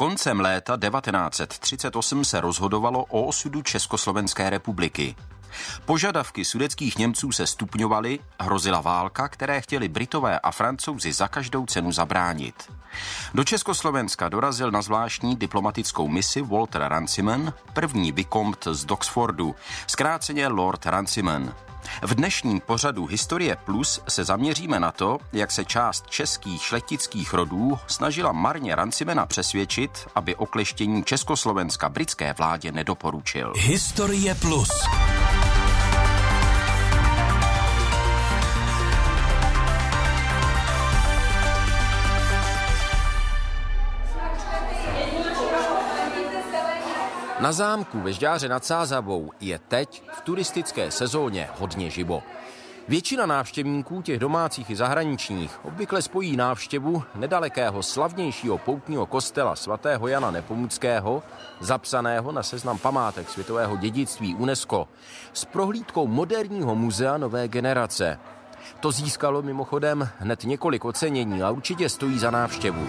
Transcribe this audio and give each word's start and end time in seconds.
Koncem 0.00 0.40
léta 0.40 0.76
1938 0.76 2.24
se 2.24 2.40
rozhodovalo 2.40 3.04
o 3.04 3.26
osudu 3.26 3.62
Československé 3.62 4.50
republiky. 4.50 5.16
Požadavky 5.84 6.44
sudeckých 6.44 6.98
Němců 6.98 7.32
se 7.32 7.46
stupňovaly, 7.46 8.18
hrozila 8.40 8.80
válka, 8.80 9.28
které 9.28 9.60
chtěli 9.60 9.88
Britové 9.88 10.38
a 10.38 10.50
Francouzi 10.50 11.12
za 11.12 11.28
každou 11.28 11.66
cenu 11.66 11.92
zabránit. 11.92 12.72
Do 13.34 13.44
Československa 13.44 14.28
dorazil 14.28 14.70
na 14.70 14.82
zvláštní 14.82 15.36
diplomatickou 15.36 16.08
misi 16.08 16.42
Walter 16.42 16.82
Ranciman, 16.82 17.52
první 17.72 18.12
Vicomte 18.12 18.74
z 18.74 18.84
Doxfordu, 18.84 19.54
zkráceně 19.86 20.48
Lord 20.48 20.86
Ranciman. 20.86 21.54
V 22.02 22.14
dnešním 22.14 22.60
pořadu 22.60 23.06
Historie 23.06 23.56
Plus 23.56 24.00
se 24.08 24.24
zaměříme 24.24 24.80
na 24.80 24.92
to, 24.92 25.18
jak 25.32 25.50
se 25.50 25.64
část 25.64 26.10
českých 26.10 26.62
šlechtických 26.62 27.34
rodů 27.34 27.78
snažila 27.86 28.32
marně 28.32 28.74
Rancimena 28.74 29.26
přesvědčit, 29.26 30.08
aby 30.14 30.36
okleštění 30.36 31.04
Československa 31.04 31.88
britské 31.88 32.32
vládě 32.32 32.72
nedoporučil. 32.72 33.52
Historie 33.56 34.34
Plus. 34.34 34.70
Na 47.40 47.52
zámku 47.52 48.00
ve 48.00 48.12
Žďáře 48.12 48.48
nad 48.48 48.64
Sázavou 48.64 49.30
je 49.40 49.58
teď 49.58 50.02
v 50.12 50.20
turistické 50.20 50.90
sezóně 50.90 51.48
hodně 51.58 51.90
živo. 51.90 52.22
Většina 52.88 53.26
návštěvníků, 53.26 54.02
těch 54.02 54.18
domácích 54.18 54.70
i 54.70 54.76
zahraničních, 54.76 55.64
obvykle 55.64 56.02
spojí 56.02 56.36
návštěvu 56.36 57.02
nedalekého 57.14 57.82
slavnějšího 57.82 58.58
poutního 58.58 59.06
kostela 59.06 59.56
svatého 59.56 60.08
Jana 60.08 60.30
Nepomuckého, 60.30 61.22
zapsaného 61.60 62.32
na 62.32 62.42
seznam 62.42 62.78
památek 62.78 63.30
světového 63.30 63.76
dědictví 63.76 64.34
UNESCO, 64.34 64.88
s 65.32 65.44
prohlídkou 65.44 66.06
moderního 66.06 66.74
muzea 66.74 67.18
nové 67.18 67.48
generace. 67.48 68.18
To 68.80 68.92
získalo 68.92 69.42
mimochodem 69.42 70.08
hned 70.18 70.44
několik 70.44 70.84
ocenění 70.84 71.42
a 71.42 71.50
určitě 71.50 71.88
stojí 71.88 72.18
za 72.18 72.30
návštěvu. 72.30 72.88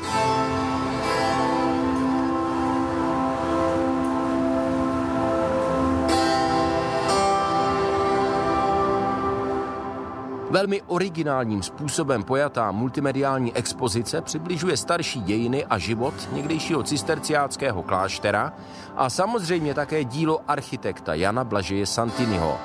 Velmi 10.52 10.82
originálním 10.88 11.64
způsobem 11.64 12.24
pojatá 12.24 12.72
multimediální 12.72 13.56
expozice 13.56 14.22
přibližuje 14.22 14.78
starší 14.78 15.22
dějiny 15.22 15.66
a 15.66 15.78
život 15.78 16.14
někdejšího 16.32 16.84
cisterciáckého 16.84 17.84
kláštera 17.84 18.54
a 18.96 19.10
samozřejmě 19.10 19.74
také 19.74 20.04
dílo 20.04 20.40
architekta 20.48 21.14
Jana 21.14 21.44
Blažeje 21.44 21.86
Santiniho. 21.86 22.58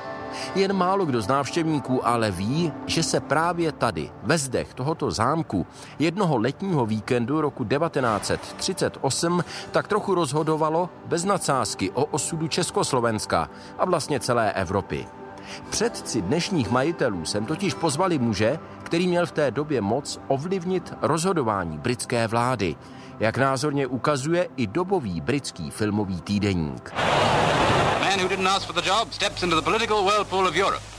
Jen 0.55 0.73
málo 0.73 1.07
kdo 1.07 1.21
z 1.23 1.29
návštěvníků 1.29 2.07
ale 2.07 2.31
ví, 2.31 2.73
že 2.87 3.03
se 3.03 3.21
právě 3.21 3.73
tady, 3.73 4.11
ve 4.23 4.39
zdech 4.39 4.75
tohoto 4.75 5.11
zámku, 5.11 5.67
jednoho 5.99 6.39
letního 6.39 6.87
víkendu 6.87 7.41
roku 7.41 7.65
1938 7.65 9.45
tak 9.71 9.89
trochu 9.89 10.15
rozhodovalo 10.15 10.91
bez 11.07 11.25
nadsázky 11.25 11.91
o 11.91 12.05
osudu 12.05 12.49
Československa 12.49 13.51
a 13.79 13.85
vlastně 13.85 14.21
celé 14.21 14.53
Evropy. 14.53 15.07
Předci 15.71 16.23
dnešních 16.23 16.71
majitelů 16.71 17.25
sem 17.25 17.47
totiž 17.47 17.75
pozvali 17.75 18.19
muže, 18.19 18.59
který 18.83 19.09
měl 19.09 19.27
v 19.27 19.33
té 19.33 19.51
době 19.51 19.81
moc 19.81 20.21
ovlivnit 20.29 20.95
rozhodování 21.03 21.79
britské 21.79 22.27
vlády, 22.29 22.77
jak 23.21 23.39
názorně 23.39 23.87
ukazuje 23.87 24.49
i 24.57 24.67
dobový 24.67 25.21
britský 25.21 25.71
filmový 25.71 26.21
týdeník. 26.21 26.93
Man 28.01 28.21
who 28.21 28.29
didn't 28.29 28.47
ask 28.47 28.67
for 28.67 28.75
the 28.75 28.89
job 28.89 29.13
steps 29.13 29.43
into 29.43 29.57
the 29.57 29.63
political 29.63 30.05
whirlpool 30.05 30.47
of 30.47 30.55
Europe. 30.57 30.96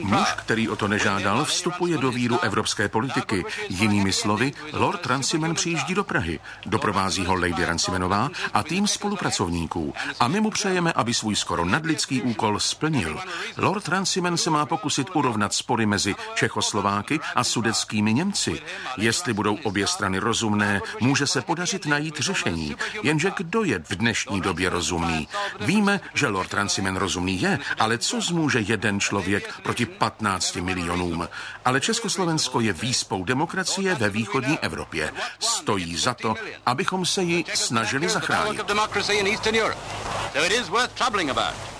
Muž, 0.00 0.28
který 0.36 0.68
o 0.68 0.76
to 0.76 0.88
nežádal, 0.88 1.44
vstupuje 1.44 1.98
do 1.98 2.10
víru 2.10 2.40
evropské 2.40 2.88
politiky. 2.88 3.44
Jinými 3.68 4.12
slovy, 4.12 4.52
Lord 4.72 5.06
Ranciman 5.06 5.54
přijíždí 5.54 5.94
do 5.94 6.04
Prahy. 6.04 6.40
Doprovází 6.66 7.24
ho 7.24 7.34
Lady 7.34 7.64
Rancimanová 7.64 8.28
a 8.54 8.62
tým 8.62 8.86
spolupracovníků. 8.86 9.94
A 10.20 10.28
my 10.28 10.40
mu 10.40 10.50
přejeme, 10.50 10.92
aby 10.92 11.14
svůj 11.14 11.36
skoro 11.36 11.64
nadlidský 11.64 12.22
úkol 12.22 12.60
splnil. 12.60 13.20
Lord 13.56 13.88
Ranciman 13.88 14.36
se 14.36 14.50
má 14.50 14.66
pokusit 14.66 15.06
urovnat 15.14 15.54
spory 15.54 15.86
mezi 15.86 16.14
Čechoslováky 16.34 17.20
a 17.34 17.44
sudeckými 17.44 18.14
Němci. 18.14 18.62
Jestli 18.96 19.32
budou 19.32 19.58
obě 19.62 19.86
strany 19.86 20.18
rozumné, 20.18 20.80
může 21.00 21.26
se 21.26 21.42
podařit 21.42 21.86
najít 21.86 22.20
řešení. 22.20 22.76
Jenže 23.02 23.32
kdo 23.36 23.64
je 23.64 23.78
v 23.78 23.96
dnešní 23.96 24.40
době 24.40 24.70
rozumný? 24.70 25.28
Víme, 25.60 26.00
že 26.14 26.28
Lord 26.28 26.54
Ranciman 26.54 26.96
rozumný 26.96 27.42
je, 27.42 27.58
ale 27.78 27.98
co 27.98 28.20
zmů 28.20 28.41
může 28.42 28.60
jeden 28.60 29.00
člověk 29.00 29.60
proti 29.62 29.86
15 29.86 30.56
milionům. 30.56 31.28
Ale 31.64 31.80
Československo 31.80 32.60
je 32.60 32.72
výspou 32.72 33.24
demokracie 33.24 33.94
ve 33.94 34.08
východní 34.10 34.58
Evropě. 34.58 35.12
Stojí 35.38 35.96
za 35.96 36.14
to, 36.14 36.34
abychom 36.66 37.06
se 37.06 37.22
ji 37.22 37.44
snažili 37.54 38.08
zachránit. 38.08 38.60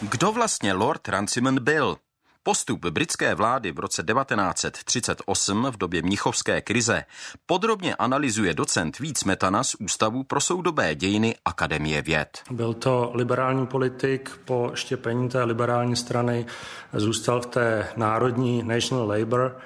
Kdo 0.01 0.33
vlastně 0.33 0.73
Lord 0.73 1.09
Ranciman 1.09 1.59
byl? 1.61 1.97
Postup 2.45 2.87
britské 2.87 3.35
vlády 3.35 3.73
v 3.73 3.79
roce 3.79 4.03
1938 4.03 5.67
v 5.71 5.77
době 5.77 6.03
mnichovské 6.03 6.61
krize 6.61 7.05
podrobně 7.47 7.95
analyzuje 7.95 8.55
docent 8.55 8.99
Víc 8.99 9.25
Metana 9.25 9.65
z 9.65 9.75
Ústavu 9.75 10.25
pro 10.25 10.41
soudobé 10.41 10.95
dějiny 10.95 11.35
Akademie 11.45 12.03
věd. 12.03 12.43
Byl 12.51 12.75
to 12.75 13.11
liberální 13.15 13.67
politik, 13.67 14.31
po 14.45 14.71
štěpení 14.75 15.29
té 15.29 15.45
liberální 15.45 15.97
strany 15.97 16.47
zůstal 16.93 17.41
v 17.41 17.47
té 17.47 17.89
národní 17.97 18.63
National 18.63 19.09
Labour, 19.09 19.57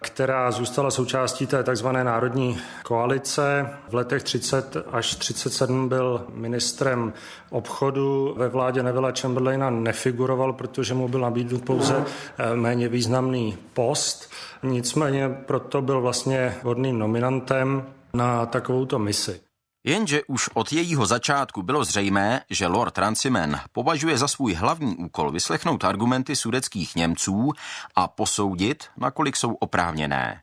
která 0.00 0.50
zůstala 0.50 0.90
součástí 0.90 1.46
té 1.46 1.64
tzv. 1.64 1.88
národní 1.88 2.58
koalice. 2.82 3.70
V 3.88 3.94
letech 3.94 4.22
30 4.22 4.76
až 4.92 5.14
37 5.14 5.88
byl 5.88 6.24
ministrem 6.34 7.12
obchodu. 7.50 8.34
Ve 8.38 8.48
vládě 8.48 8.82
Neville 8.82 9.12
Chamberlaina 9.20 9.70
nefiguroval, 9.70 10.52
protože 10.52 10.94
mu 10.94 11.08
byl 11.08 11.20
nabídnut 11.20 11.64
pouze 11.64 12.04
eh, 12.38 12.56
méně 12.56 12.88
významný 12.88 13.58
post. 13.74 14.30
Nicméně 14.62 15.28
proto 15.28 15.82
byl 15.82 16.00
vlastně 16.00 16.56
hodným 16.62 16.98
nominantem 16.98 17.84
na 18.14 18.46
takovouto 18.46 18.98
misi. 18.98 19.47
Jenže 19.84 20.20
už 20.24 20.48
od 20.54 20.72
jejího 20.72 21.06
začátku 21.06 21.62
bylo 21.62 21.84
zřejmé, 21.84 22.40
že 22.50 22.66
Lord 22.66 22.98
Ranciman 22.98 23.60
považuje 23.72 24.18
za 24.18 24.28
svůj 24.28 24.54
hlavní 24.54 24.96
úkol 24.96 25.30
vyslechnout 25.30 25.84
argumenty 25.84 26.36
sudeckých 26.36 26.96
Němců 26.96 27.52
a 27.94 28.08
posoudit, 28.08 28.84
nakolik 28.96 29.36
jsou 29.36 29.54
oprávněné. 29.54 30.42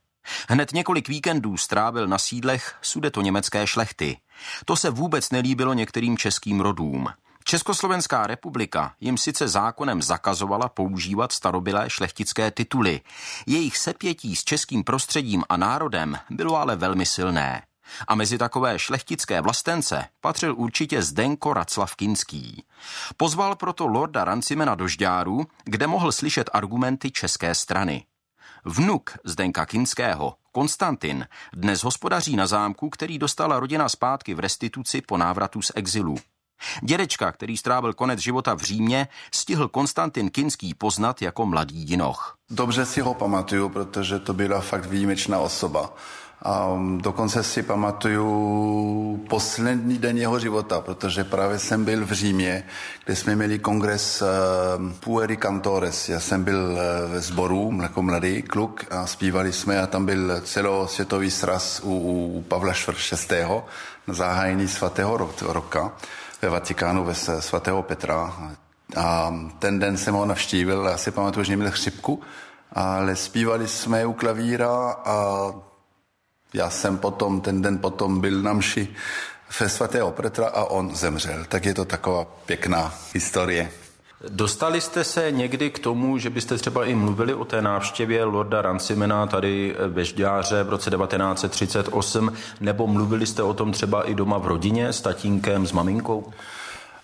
Hned 0.49 0.73
několik 0.73 1.09
víkendů 1.09 1.57
strávil 1.57 2.07
na 2.07 2.17
sídlech 2.17 2.75
sudeto-německé 2.81 3.67
šlechty. 3.67 4.17
To 4.65 4.75
se 4.75 4.89
vůbec 4.89 5.31
nelíbilo 5.31 5.73
některým 5.73 6.17
českým 6.17 6.61
rodům. 6.61 7.07
Československá 7.43 8.27
republika 8.27 8.93
jim 8.99 9.17
sice 9.17 9.47
zákonem 9.47 10.01
zakazovala 10.01 10.69
používat 10.69 11.31
starobilé 11.31 11.89
šlechtické 11.89 12.51
tituly. 12.51 13.01
Jejich 13.47 13.77
sepětí 13.77 14.35
s 14.35 14.43
českým 14.43 14.83
prostředím 14.83 15.43
a 15.49 15.57
národem 15.57 16.17
bylo 16.29 16.55
ale 16.55 16.75
velmi 16.75 17.05
silné. 17.05 17.61
A 18.07 18.15
mezi 18.15 18.37
takové 18.37 18.79
šlechtické 18.79 19.41
vlastence 19.41 20.07
patřil 20.21 20.55
určitě 20.57 21.01
Zdenko 21.01 21.53
Raclav 21.53 21.95
Kinský. 21.95 22.63
Pozval 23.17 23.55
proto 23.55 23.87
lorda 23.87 24.23
Rancimena 24.23 24.75
do 24.75 24.87
Žďáru, 24.87 25.45
kde 25.63 25.87
mohl 25.87 26.11
slyšet 26.11 26.49
argumenty 26.53 27.11
české 27.11 27.55
strany. 27.55 28.05
Vnuk 28.65 29.17
Zdenka 29.23 29.65
Kinského, 29.65 30.35
Konstantin, 30.51 31.27
dnes 31.53 31.83
hospodaří 31.83 32.35
na 32.35 32.47
zámku, 32.47 32.89
který 32.89 33.19
dostala 33.19 33.59
rodina 33.59 33.89
zpátky 33.89 34.33
v 34.33 34.39
restituci 34.39 35.01
po 35.01 35.17
návratu 35.17 35.61
z 35.61 35.71
exilu. 35.75 36.15
Dědečka, 36.81 37.31
který 37.31 37.57
strávil 37.57 37.93
konec 37.93 38.19
života 38.19 38.53
v 38.53 38.61
Římě, 38.61 39.07
stihl 39.31 39.67
Konstantin 39.67 40.29
Kinský 40.29 40.73
poznat 40.73 41.21
jako 41.21 41.45
mladý 41.45 41.89
jinoch. 41.89 42.37
Dobře 42.49 42.85
si 42.85 43.01
ho 43.01 43.13
pamatuju, 43.13 43.69
protože 43.69 44.19
to 44.19 44.33
byla 44.33 44.61
fakt 44.61 44.85
výjimečná 44.85 45.39
osoba. 45.39 45.93
A 46.45 46.77
dokonce 46.97 47.43
si 47.43 47.63
pamatuju 47.63 49.25
poslední 49.29 49.97
den 49.97 50.17
jeho 50.17 50.39
života, 50.39 50.81
protože 50.81 51.23
právě 51.23 51.59
jsem 51.59 51.85
byl 51.85 52.05
v 52.05 52.11
Římě, 52.11 52.63
kde 53.05 53.15
jsme 53.15 53.35
měli 53.35 53.59
kongres 53.59 54.21
uh, 54.21 54.91
Pueri 54.99 55.37
Cantores. 55.37 56.09
Já 56.09 56.19
jsem 56.19 56.43
byl 56.43 56.71
uh, 56.71 57.11
ve 57.11 57.21
sboru 57.21 57.79
jako 57.81 58.01
mladý 58.01 58.41
kluk 58.41 58.85
a 58.89 59.07
zpívali 59.07 59.53
jsme 59.53 59.81
a 59.81 59.87
tam 59.87 60.05
byl 60.05 60.41
celosvětový 60.41 61.31
sraz 61.31 61.81
u, 61.83 61.91
u 62.37 62.41
Pavla 62.41 62.73
VI. 63.29 63.45
na 64.07 64.13
zahájení 64.13 64.67
svatého 64.67 65.17
roka 65.41 65.91
ve 66.41 66.49
Vatikánu 66.49 67.03
ve 67.03 67.15
svatého 67.39 67.83
Petra. 67.83 68.33
A 68.95 69.33
ten 69.59 69.79
den 69.79 69.97
jsem 69.97 70.13
ho 70.13 70.25
navštívil, 70.25 70.85
já 70.85 70.97
si 70.97 71.11
pamatuju, 71.11 71.43
že 71.43 71.55
měl 71.55 71.71
chřipku, 71.71 72.21
ale 72.73 73.15
zpívali 73.15 73.67
jsme 73.67 74.05
u 74.05 74.13
klavíra 74.13 74.95
a 75.05 75.51
Já 76.55 76.69
jsem 76.69 76.97
potom, 76.97 77.41
ten 77.41 77.61
den 77.61 77.77
potom 77.77 78.21
byl 78.21 78.41
na 78.41 78.53
mši 78.53 78.87
ve 79.59 79.69
svatého 79.69 80.11
Petra 80.11 80.47
a 80.47 80.63
on 80.63 80.95
zemřel. 80.95 81.45
Tak 81.49 81.65
je 81.65 81.73
to 81.73 81.85
taková 81.85 82.25
pěkná 82.45 82.93
historie. 83.13 83.71
Dostali 84.29 84.81
jste 84.81 85.03
se 85.03 85.31
někdy 85.31 85.69
k 85.69 85.79
tomu, 85.79 86.17
že 86.17 86.29
byste 86.29 86.57
třeba 86.57 86.85
i 86.85 86.95
mluvili 86.95 87.33
o 87.33 87.45
té 87.45 87.61
návštěvě 87.61 88.23
Lorda 88.23 88.61
Rancimena 88.61 89.27
tady 89.27 89.75
ve 89.87 90.05
Žďáře 90.05 90.63
v 90.63 90.69
roce 90.69 90.89
1938, 90.89 92.33
nebo 92.59 92.87
mluvili 92.87 93.25
jste 93.25 93.43
o 93.43 93.53
tom 93.53 93.71
třeba 93.71 94.03
i 94.03 94.15
doma 94.15 94.37
v 94.37 94.47
rodině 94.47 94.93
s 94.93 95.01
tatínkem, 95.01 95.67
s 95.67 95.71
maminkou? 95.71 96.33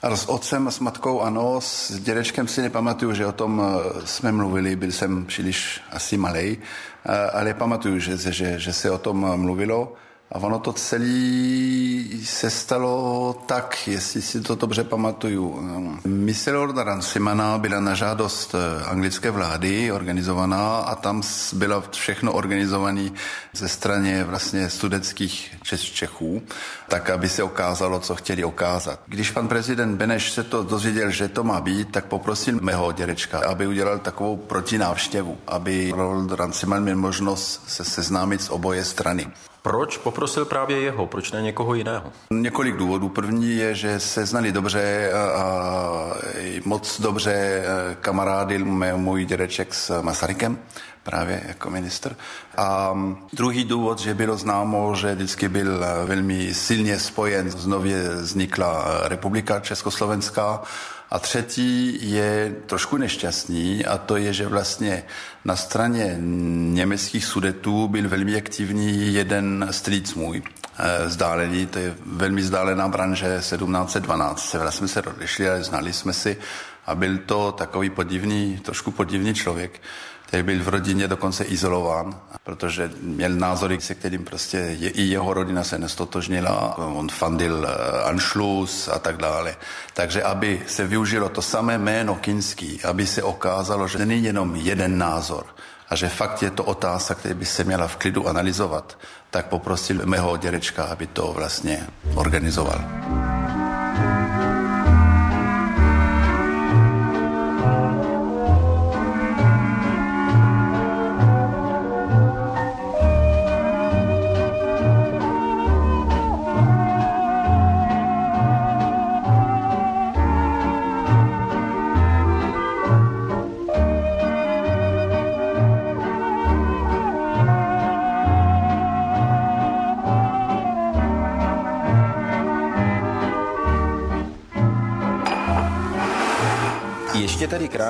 S 0.03 0.29
otcem 0.29 0.67
a 0.67 0.71
s 0.71 0.79
matkou 0.79 1.21
ano, 1.21 1.61
s 1.61 1.99
dědečkem 1.99 2.47
si 2.47 2.61
nepamatuju, 2.61 3.13
že 3.13 3.25
o 3.25 3.31
tom 3.31 3.61
eh, 3.61 4.01
jsme 4.05 4.31
mluvili, 4.31 4.75
byl 4.75 4.91
jsem 4.91 5.25
příliš 5.25 5.81
asi 5.91 6.17
malej, 6.17 6.57
eh, 7.05 7.29
ale 7.29 7.53
pamatuju, 7.53 7.99
že, 7.99 8.17
že, 8.17 8.59
že 8.59 8.73
se 8.73 8.91
o 8.91 8.97
tom 8.97 9.37
mluvilo. 9.37 9.93
A 10.31 10.39
ono 10.39 10.59
to 10.59 10.73
celé 10.73 12.03
se 12.23 12.49
stalo 12.49 13.43
tak, 13.45 13.87
jestli 13.87 14.21
si 14.21 14.41
to 14.41 14.55
dobře 14.55 14.83
pamatuju. 14.83 15.59
Mise 16.05 16.51
Lorda 16.51 16.83
Rancimana 16.83 17.57
byla 17.57 17.79
na 17.79 17.95
žádost 17.95 18.55
eh, 18.55 18.85
anglické 18.85 19.31
vlády 19.31 19.91
organizovaná 19.91 20.77
a 20.77 20.95
tam 20.95 21.21
bylo 21.53 21.83
všechno 21.91 22.33
organizované 22.33 23.09
ze 23.53 23.67
straně 23.67 24.23
vlastně 24.23 24.69
studeckých 24.69 25.55
Čechů, 25.93 26.41
tak 26.87 27.09
aby 27.09 27.29
se 27.29 27.43
ukázalo, 27.43 27.99
co 27.99 28.15
chtěli 28.15 28.43
ukázat. 28.43 28.99
Když 29.07 29.31
pan 29.31 29.47
prezident 29.47 29.95
Beneš 29.95 30.31
se 30.31 30.43
to 30.43 30.63
dozvěděl, 30.63 31.11
že 31.11 31.27
to 31.27 31.43
má 31.43 31.61
být, 31.61 31.91
tak 31.91 32.05
poprosil 32.05 32.59
mého 32.61 32.91
dědečka, 32.91 33.39
aby 33.39 33.67
udělal 33.67 33.99
takovou 33.99 34.37
protinávštěvu, 34.37 35.37
aby 35.47 35.93
Lord 35.95 36.31
Ranciman 36.31 36.83
měl 36.83 36.95
možnost 36.95 37.63
se 37.67 37.83
seznámit 37.83 38.41
s 38.41 38.49
oboje 38.49 38.85
strany. 38.85 39.27
Proč 39.63 39.97
poprosil 39.97 40.45
právě 40.45 40.81
jeho, 40.81 41.07
proč 41.07 41.31
ne 41.31 41.41
někoho 41.41 41.73
jiného? 41.73 42.11
Několik 42.31 42.75
důvodů. 42.75 43.09
První 43.09 43.55
je, 43.55 43.75
že 43.75 43.99
se 43.99 44.25
znali 44.25 44.51
dobře 44.51 45.11
a 45.13 46.13
moc 46.65 47.01
dobře 47.01 47.63
kamarádil 48.01 48.65
můj 48.95 49.25
dědeček 49.25 49.73
s 49.73 50.01
Masarykem 50.01 50.59
právě 51.03 51.43
jako 51.47 51.69
minister. 51.69 52.15
A 52.57 52.93
druhý 53.33 53.63
důvod, 53.63 53.99
že 53.99 54.13
bylo 54.13 54.37
známo, 54.37 54.95
že 54.95 55.15
vždycky 55.15 55.49
byl 55.49 55.85
velmi 56.05 56.53
silně 56.53 56.99
spojen 56.99 57.51
s 57.51 57.65
nově 57.65 58.15
vznikla 58.15 59.01
republika 59.03 59.59
Československá 59.59 60.61
a 61.11 61.19
třetí 61.19 61.99
je 62.11 62.55
trošku 62.65 62.97
nešťastný 62.97 63.85
a 63.85 63.97
to 63.97 64.17
je, 64.17 64.33
že 64.33 64.47
vlastně 64.47 65.03
na 65.45 65.55
straně 65.55 66.17
německých 66.73 67.25
sudetů 67.25 67.87
byl 67.87 68.09
velmi 68.09 68.35
aktivní 68.35 69.13
jeden 69.13 69.67
strýc 69.71 70.13
můj, 70.13 70.41
eh, 70.79 71.05
vzdálený, 71.05 71.65
to 71.65 71.79
je 71.79 71.95
velmi 72.05 72.41
vzdálená 72.41 72.87
branže 72.87 73.37
1712. 73.39 74.49
Severa 74.49 74.71
jsme 74.71 74.87
se 74.87 75.01
odešli, 75.01 75.49
ale 75.49 75.63
znali 75.63 75.93
jsme 75.93 76.13
si 76.13 76.37
a 76.85 76.95
byl 76.95 77.17
to 77.17 77.51
takový 77.51 77.89
podivný, 77.89 78.59
trošku 78.63 78.91
podivný 78.91 79.33
člověk 79.33 79.81
který 80.31 80.43
byl 80.43 80.63
v 80.63 80.67
rodině 80.67 81.07
dokonce 81.07 81.43
izolován, 81.43 82.15
protože 82.43 82.91
měl 83.01 83.31
názory, 83.31 83.81
se 83.81 83.95
kterým 83.95 84.23
prostě 84.23 84.57
je, 84.57 84.89
i 84.89 85.01
jeho 85.01 85.33
rodina 85.33 85.63
se 85.63 85.77
nestotožnila. 85.77 86.77
On 86.77 87.09
fandil 87.09 87.67
eh, 87.67 88.03
Anschluss 88.03 88.87
a 88.87 88.99
tak 88.99 89.17
dále. 89.17 89.55
Takže 89.93 90.23
aby 90.23 90.61
se 90.67 90.87
využilo 90.87 91.29
to 91.29 91.41
samé 91.41 91.77
jméno 91.77 92.15
kinský, 92.15 92.79
aby 92.83 93.07
se 93.07 93.23
okázalo, 93.23 93.87
že 93.87 94.05
není 94.05 94.23
jenom 94.23 94.55
jeden 94.55 94.97
názor, 94.97 95.45
a 95.89 95.95
že 95.95 96.09
fakt 96.09 96.43
je 96.43 96.51
to 96.51 96.63
otázka, 96.63 97.15
která 97.15 97.35
by 97.35 97.45
se 97.45 97.63
měla 97.63 97.87
v 97.87 97.95
klidu 97.95 98.27
analyzovat, 98.27 98.97
tak 99.29 99.45
poprosil 99.45 100.01
mého 100.05 100.37
dědečka, 100.37 100.83
aby 100.83 101.07
to 101.07 101.33
vlastně 101.33 101.87
organizoval. 102.15 102.79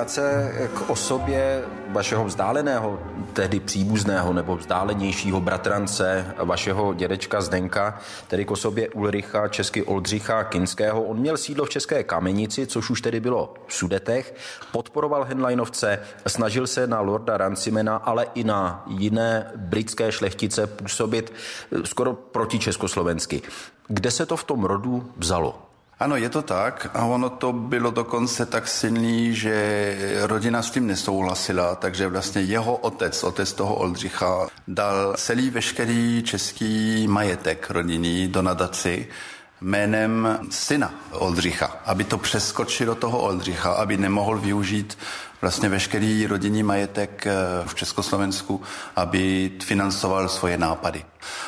Krátce 0.01 0.53
k 0.73 0.89
osobě 0.89 1.63
vašeho 1.87 2.25
vzdáleného, 2.25 2.99
tehdy 3.33 3.59
příbuzného 3.59 4.33
nebo 4.33 4.57
vzdálenějšího 4.57 5.41
bratrance, 5.41 6.25
vašeho 6.37 6.93
dědečka 6.93 7.41
Zdenka, 7.41 7.99
tedy 8.27 8.45
k 8.45 8.51
osobě 8.51 8.89
Ulricha, 8.89 9.47
česky 9.47 9.83
Oldřicha 9.83 10.43
Kinského. 10.43 11.03
On 11.03 11.17
měl 11.17 11.37
sídlo 11.37 11.65
v 11.65 11.69
České 11.69 12.03
Kamenici, 12.03 12.67
což 12.67 12.89
už 12.89 13.01
tedy 13.01 13.19
bylo 13.19 13.53
v 13.67 13.73
Sudetech, 13.73 14.35
podporoval 14.71 15.23
Henleinovce, 15.23 15.99
snažil 16.27 16.67
se 16.67 16.87
na 16.87 17.01
Lorda 17.01 17.37
Rancimena, 17.37 17.95
ale 17.95 18.25
i 18.33 18.43
na 18.43 18.83
jiné 18.87 19.51
britské 19.55 20.11
šlechtice 20.11 20.67
působit 20.67 21.33
skoro 21.83 22.13
proti 22.13 22.59
československy. 22.59 23.41
Kde 23.87 24.11
se 24.11 24.25
to 24.25 24.37
v 24.37 24.43
tom 24.43 24.63
rodu 24.63 25.11
vzalo? 25.17 25.70
Ano, 26.01 26.15
je 26.15 26.29
to 26.29 26.41
tak 26.41 26.89
a 26.93 27.05
ono 27.05 27.29
to 27.29 27.53
bylo 27.53 27.91
dokonce 27.91 28.45
tak 28.45 28.67
silný, 28.67 29.35
že 29.35 30.17
rodina 30.21 30.61
s 30.61 30.71
tím 30.71 30.87
nesouhlasila, 30.87 31.75
takže 31.75 32.07
vlastně 32.07 32.41
jeho 32.41 32.75
otec, 32.75 33.23
otec 33.23 33.53
toho 33.53 33.75
Oldřicha, 33.75 34.47
dal 34.67 35.13
celý 35.17 35.49
veškerý 35.49 36.23
český 36.23 37.07
majetek 37.07 37.69
rodinný 37.69 38.27
do 38.27 38.41
nadaci 38.41 39.07
jménem 39.61 40.39
syna 40.49 40.93
Oldřicha, 41.11 41.77
aby 41.85 42.03
to 42.03 42.17
přeskočilo 42.17 42.95
toho 42.95 43.19
Oldřicha, 43.19 43.71
aby 43.71 43.97
nemohl 43.97 44.37
využít 44.37 44.97
vlastně 45.41 45.69
veškerý 45.69 46.27
rodinný 46.27 46.63
majetek 46.63 47.27
eh, 47.27 47.33
v 47.65 47.75
Československu, 47.75 48.61
aby 48.95 49.51
financoval 49.63 50.29
svoje 50.29 50.57
nápady. 50.57 51.05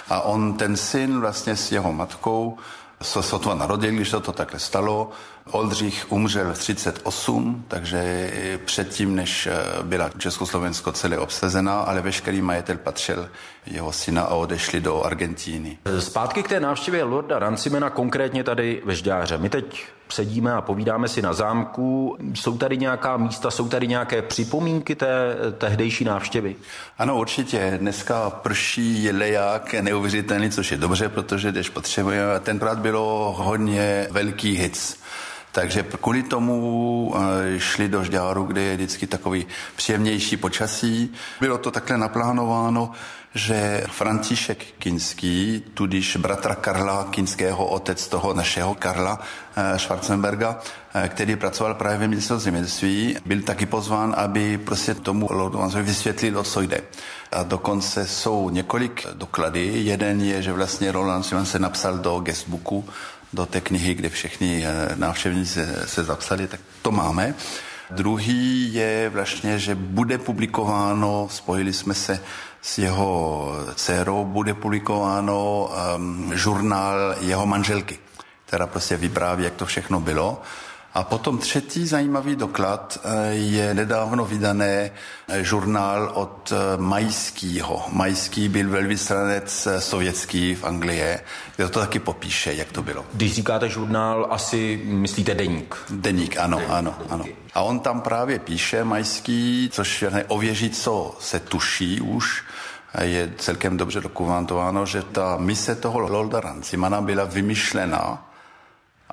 A 0.09 0.21
on, 0.21 0.53
ten 0.53 0.77
syn 0.77 1.19
vlastně 1.19 1.55
s 1.55 1.71
jeho 1.71 1.93
matkou, 1.93 2.57
se 3.03 3.23
sotva 3.23 3.55
narodil, 3.55 3.91
když 3.91 4.09
se 4.09 4.19
to 4.19 4.31
takhle 4.31 4.59
stalo. 4.59 5.11
Oldřich 5.51 6.11
umřel 6.11 6.53
v 6.53 6.57
38, 6.57 7.65
takže 7.67 8.31
předtím, 8.65 9.15
než 9.15 9.47
eh, 9.47 9.53
byla 9.83 10.09
Československo 10.17 10.91
celé 10.91 11.17
obsazená, 11.17 11.79
ale 11.79 12.01
veškerý 12.01 12.41
majetel 12.41 12.77
patřil 12.77 13.29
jeho 13.65 13.91
syna 13.91 14.21
a 14.21 14.33
odešli 14.35 14.81
do 14.81 15.03
Argentíny. 15.03 15.77
Zpátky 15.99 16.43
k 16.43 16.49
té 16.49 16.59
návštěvě 16.59 17.03
Lorda 17.03 17.39
Rancimena, 17.39 17.89
konkrétně 17.89 18.43
tady 18.43 18.81
ve 18.85 18.95
Žďáře. 18.95 19.37
My 19.37 19.49
teď 19.49 19.85
sedíme 20.13 20.53
a 20.53 20.61
povídáme 20.61 21.07
si 21.07 21.21
na 21.21 21.33
zámku. 21.33 22.17
Jsou 22.33 22.57
tady 22.57 22.77
nějaká 22.77 23.17
místa, 23.17 23.51
jsou 23.51 23.67
tady 23.69 23.87
nějaké 23.87 24.21
připomínky 24.21 24.95
té 24.95 25.35
tehdejší 25.57 26.03
návštěvy? 26.03 26.55
Ano, 26.97 27.17
určitě. 27.17 27.77
Dneska 27.77 28.29
prší 28.29 29.11
leják 29.11 29.73
neuvěřitelný, 29.73 30.51
což 30.51 30.71
je 30.71 30.77
dobře, 30.77 31.09
protože 31.09 31.51
když 31.51 31.69
potřebujeme, 31.69 32.39
tenkrát 32.39 32.79
bylo 32.79 33.35
hodně 33.37 34.07
velký 34.11 34.57
hits. 34.57 34.97
Takže 35.53 35.85
kvůli 36.01 36.23
tomu 36.23 37.13
eh, 37.15 37.59
šli 37.59 37.87
do 37.89 38.03
Žďáru, 38.03 38.43
kde 38.43 38.61
je 38.61 38.75
vždycky 38.75 39.07
takový 39.07 39.45
příjemnější 39.75 40.37
počasí. 40.37 41.13
Bylo 41.39 41.57
to 41.57 41.71
takhle 41.71 41.97
naplánováno, 41.97 42.91
že 43.35 43.83
František 43.91 44.65
Kinský, 44.79 45.63
tudíž 45.73 46.17
bratra 46.17 46.55
Karla 46.55 47.07
Kinského, 47.11 47.65
otec 47.65 48.07
toho 48.07 48.33
našeho 48.33 48.75
Karla 48.75 49.19
eh, 49.55 49.79
Schwarzenberga, 49.79 50.59
eh, 50.93 51.09
který 51.09 51.35
pracoval 51.35 51.73
právě 51.73 51.97
ve 51.97 52.07
ministerstvu 52.07 52.43
zemědělství, 52.43 53.17
byl 53.25 53.41
taky 53.41 53.65
pozván, 53.65 54.13
aby 54.17 54.57
prostě 54.57 54.93
tomu 54.93 55.27
Lordu 55.31 55.59
vysvětlil, 55.81 56.39
o 56.39 56.43
co 56.43 56.61
jde. 56.61 56.81
A 57.31 57.43
dokonce 57.43 58.07
jsou 58.07 58.49
několik 58.49 59.07
doklady. 59.13 59.71
Jeden 59.75 60.21
je, 60.21 60.41
že 60.41 60.53
vlastně 60.53 60.91
Roland 60.91 61.25
Simon 61.25 61.45
se 61.45 61.59
napsal 61.59 61.97
do 61.97 62.19
guestbooku, 62.19 62.85
do 63.33 63.45
té 63.45 63.61
knihy, 63.61 63.93
kde 63.93 64.09
všichni 64.09 64.65
eh, 64.65 64.95
návštěvníci 64.95 65.59
se 65.85 66.03
zapsali, 66.03 66.47
tak 66.47 66.59
to 66.81 66.91
máme. 66.91 67.35
Druhý 67.91 68.73
je 68.73 69.09
vlastně, 69.09 69.59
že 69.59 69.75
bude 69.75 70.17
publikováno, 70.17 71.27
spojili 71.31 71.73
jsme 71.73 71.93
se 71.93 72.19
s 72.61 72.77
jeho 72.77 73.51
dcerou, 73.75 74.25
bude 74.25 74.53
publikováno 74.53 75.69
um, 75.95 76.31
žurnál 76.35 77.15
jeho 77.19 77.45
manželky, 77.45 77.99
která 78.45 78.67
prostě 78.67 78.97
vypráví, 78.97 79.43
jak 79.43 79.53
to 79.53 79.65
všechno 79.65 79.99
bylo. 79.99 80.41
A 80.95 81.03
potom 81.03 81.37
třetí 81.37 81.87
zajímavý 81.87 82.35
doklad 82.35 82.97
eh, 83.03 83.33
je 83.33 83.73
nedávno 83.73 84.25
vydaný 84.25 84.65
eh, 84.65 84.91
žurnál 85.43 86.11
od 86.13 86.53
eh, 86.55 86.77
Majskýho. 86.77 87.83
Majský 87.91 88.49
byl 88.49 88.69
velvyslanec 88.69 89.67
sovětský 89.79 90.55
v 90.55 90.63
Anglii, 90.63 91.19
kde 91.55 91.69
to 91.69 91.79
taky 91.79 91.99
popíše, 91.99 92.53
jak 92.53 92.71
to 92.71 92.83
bylo. 92.83 93.05
Když 93.13 93.33
říkáte 93.33 93.69
žurnál, 93.69 94.27
asi 94.29 94.81
myslíte 94.85 95.35
deník. 95.35 95.75
Deník, 95.89 96.37
ano, 96.37 96.57
deník, 96.57 96.73
ano, 96.73 96.95
ano. 97.09 97.25
A 97.53 97.61
on 97.61 97.79
tam 97.79 98.01
právě 98.01 98.39
píše, 98.39 98.83
Majský, 98.83 99.69
což 99.73 100.01
je 100.01 100.25
ověří, 100.27 100.69
co 100.69 101.17
se 101.19 101.39
tuší 101.39 102.01
už, 102.01 102.43
je 103.01 103.33
celkem 103.37 103.77
dobře 103.77 104.01
dokumentováno, 104.01 104.85
že 104.85 105.01
ta 105.01 105.37
mise 105.37 105.75
toho 105.75 105.99
Lolda 105.99 106.39
Rancimana 106.39 107.01
byla 107.01 107.23
vymyšlená 107.23 108.32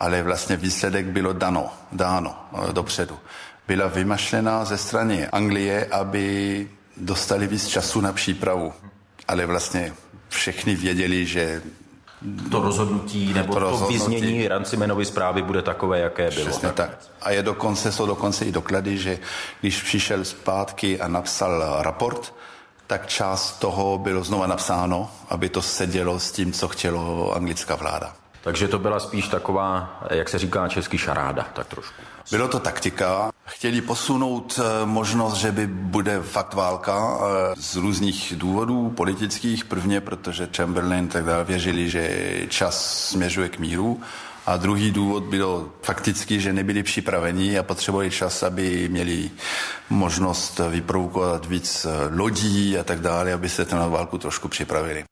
ale 0.00 0.22
vlastně 0.22 0.56
výsledek 0.56 1.06
bylo 1.06 1.32
dano, 1.32 1.72
dáno 1.92 2.36
eh, 2.52 2.72
dopředu. 2.72 3.18
Byla 3.68 3.86
vymašlená 3.86 4.64
ze 4.64 4.78
strany 4.78 5.26
Anglie, 5.28 5.86
aby 5.86 6.68
dostali 6.96 7.46
víc 7.46 7.68
času 7.68 8.00
na 8.00 8.12
přípravu. 8.12 8.72
Ale 9.28 9.46
vlastně 9.46 9.92
všichni 10.28 10.74
věděli, 10.74 11.26
že 11.26 11.62
to 12.50 12.60
rozhodnutí 12.60 13.32
nebo 13.34 13.52
to, 13.52 13.58
rozhodnutí, 13.58 13.98
to 13.98 14.04
vyznění 14.04 14.48
Rancimenovy 14.48 15.04
zprávy 15.04 15.42
bude 15.42 15.62
takové, 15.62 15.98
jaké 15.98 16.30
bylo. 16.30 16.46
Přesně 16.46 16.72
tak. 16.72 16.98
A 17.22 17.30
je 17.30 17.42
dokonce, 17.42 17.92
jsou 17.92 18.06
dokonce 18.06 18.44
i 18.44 18.52
doklady, 18.52 18.98
že 18.98 19.18
když 19.60 19.82
přišel 19.82 20.24
zpátky 20.24 21.00
a 21.00 21.08
napsal 21.08 21.76
raport, 21.78 22.34
tak 22.86 23.06
část 23.06 23.58
toho 23.58 23.98
bylo 23.98 24.24
znova 24.24 24.46
napsáno, 24.46 25.10
aby 25.28 25.48
to 25.48 25.62
sedělo 25.62 26.20
s 26.20 26.32
tím, 26.32 26.52
co 26.52 26.68
chtělo 26.68 27.32
anglická 27.36 27.74
vláda. 27.74 28.19
Takže 28.42 28.68
to 28.68 28.78
byla 28.78 29.00
spíš 29.00 29.28
taková, 29.28 30.00
jak 30.10 30.28
se 30.28 30.38
říká 30.38 30.68
český 30.68 30.98
šaráda, 30.98 31.46
tak 31.52 31.66
trošku. 31.66 32.02
Bylo 32.30 32.48
to 32.48 32.58
taktika. 32.60 33.32
Chtěli 33.44 33.80
posunout 33.80 34.60
eh, 34.62 34.86
možnost, 34.86 35.34
že 35.34 35.52
by 35.52 35.66
bude 35.66 36.22
fakt 36.22 36.54
válka 36.54 37.18
eh, 37.20 37.54
z 37.56 37.76
různých 37.76 38.34
důvodů 38.36 38.90
politických. 38.90 39.64
Prvně, 39.64 40.00
protože 40.00 40.48
Chamberlain 40.56 41.08
tak 41.08 41.24
dále 41.24 41.44
věřili, 41.44 41.90
že 41.90 42.30
čas 42.48 43.06
směřuje 43.08 43.48
k 43.48 43.58
míru. 43.58 44.00
A 44.46 44.56
druhý 44.56 44.90
důvod 44.90 45.22
byl 45.22 45.72
fakticky, 45.82 46.40
že 46.40 46.52
nebyli 46.52 46.82
připraveni 46.82 47.58
a 47.58 47.62
potřebovali 47.62 48.10
čas, 48.10 48.42
aby 48.42 48.88
měli 48.88 49.30
možnost 49.90 50.60
vyprovokovat 50.68 51.46
víc 51.46 51.84
eh, 51.84 52.14
lodí 52.16 52.78
a 52.78 52.84
tak 52.84 53.00
dále, 53.00 53.32
aby 53.32 53.48
se 53.48 53.66
na 53.72 53.86
válku 53.86 54.18
trošku 54.18 54.48
připravili. 54.48 55.09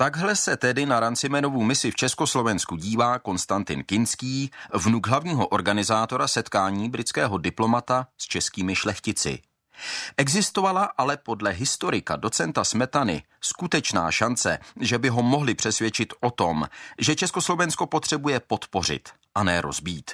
Takhle 0.00 0.36
se 0.36 0.56
tedy 0.56 0.86
na 0.86 1.00
Rancimenovu 1.00 1.62
misi 1.62 1.90
v 1.90 1.94
Československu 1.94 2.76
dívá 2.76 3.18
Konstantin 3.18 3.84
Kinský, 3.84 4.50
vnuk 4.74 5.06
hlavního 5.06 5.48
organizátora 5.48 6.28
setkání 6.28 6.90
britského 6.90 7.38
diplomata 7.38 8.06
s 8.18 8.24
českými 8.24 8.74
šlechtici. 8.74 9.38
Existovala 10.16 10.84
ale 10.84 11.16
podle 11.16 11.50
historika 11.50 12.16
docenta 12.16 12.64
Smetany 12.64 13.22
skutečná 13.40 14.10
šance, 14.10 14.58
že 14.80 14.98
by 14.98 15.08
ho 15.08 15.22
mohli 15.22 15.54
přesvědčit 15.54 16.14
o 16.20 16.30
tom, 16.30 16.68
že 16.98 17.16
Československo 17.16 17.86
potřebuje 17.86 18.40
podpořit 18.40 19.08
a 19.34 19.44
ne 19.44 19.60
rozbít. 19.60 20.10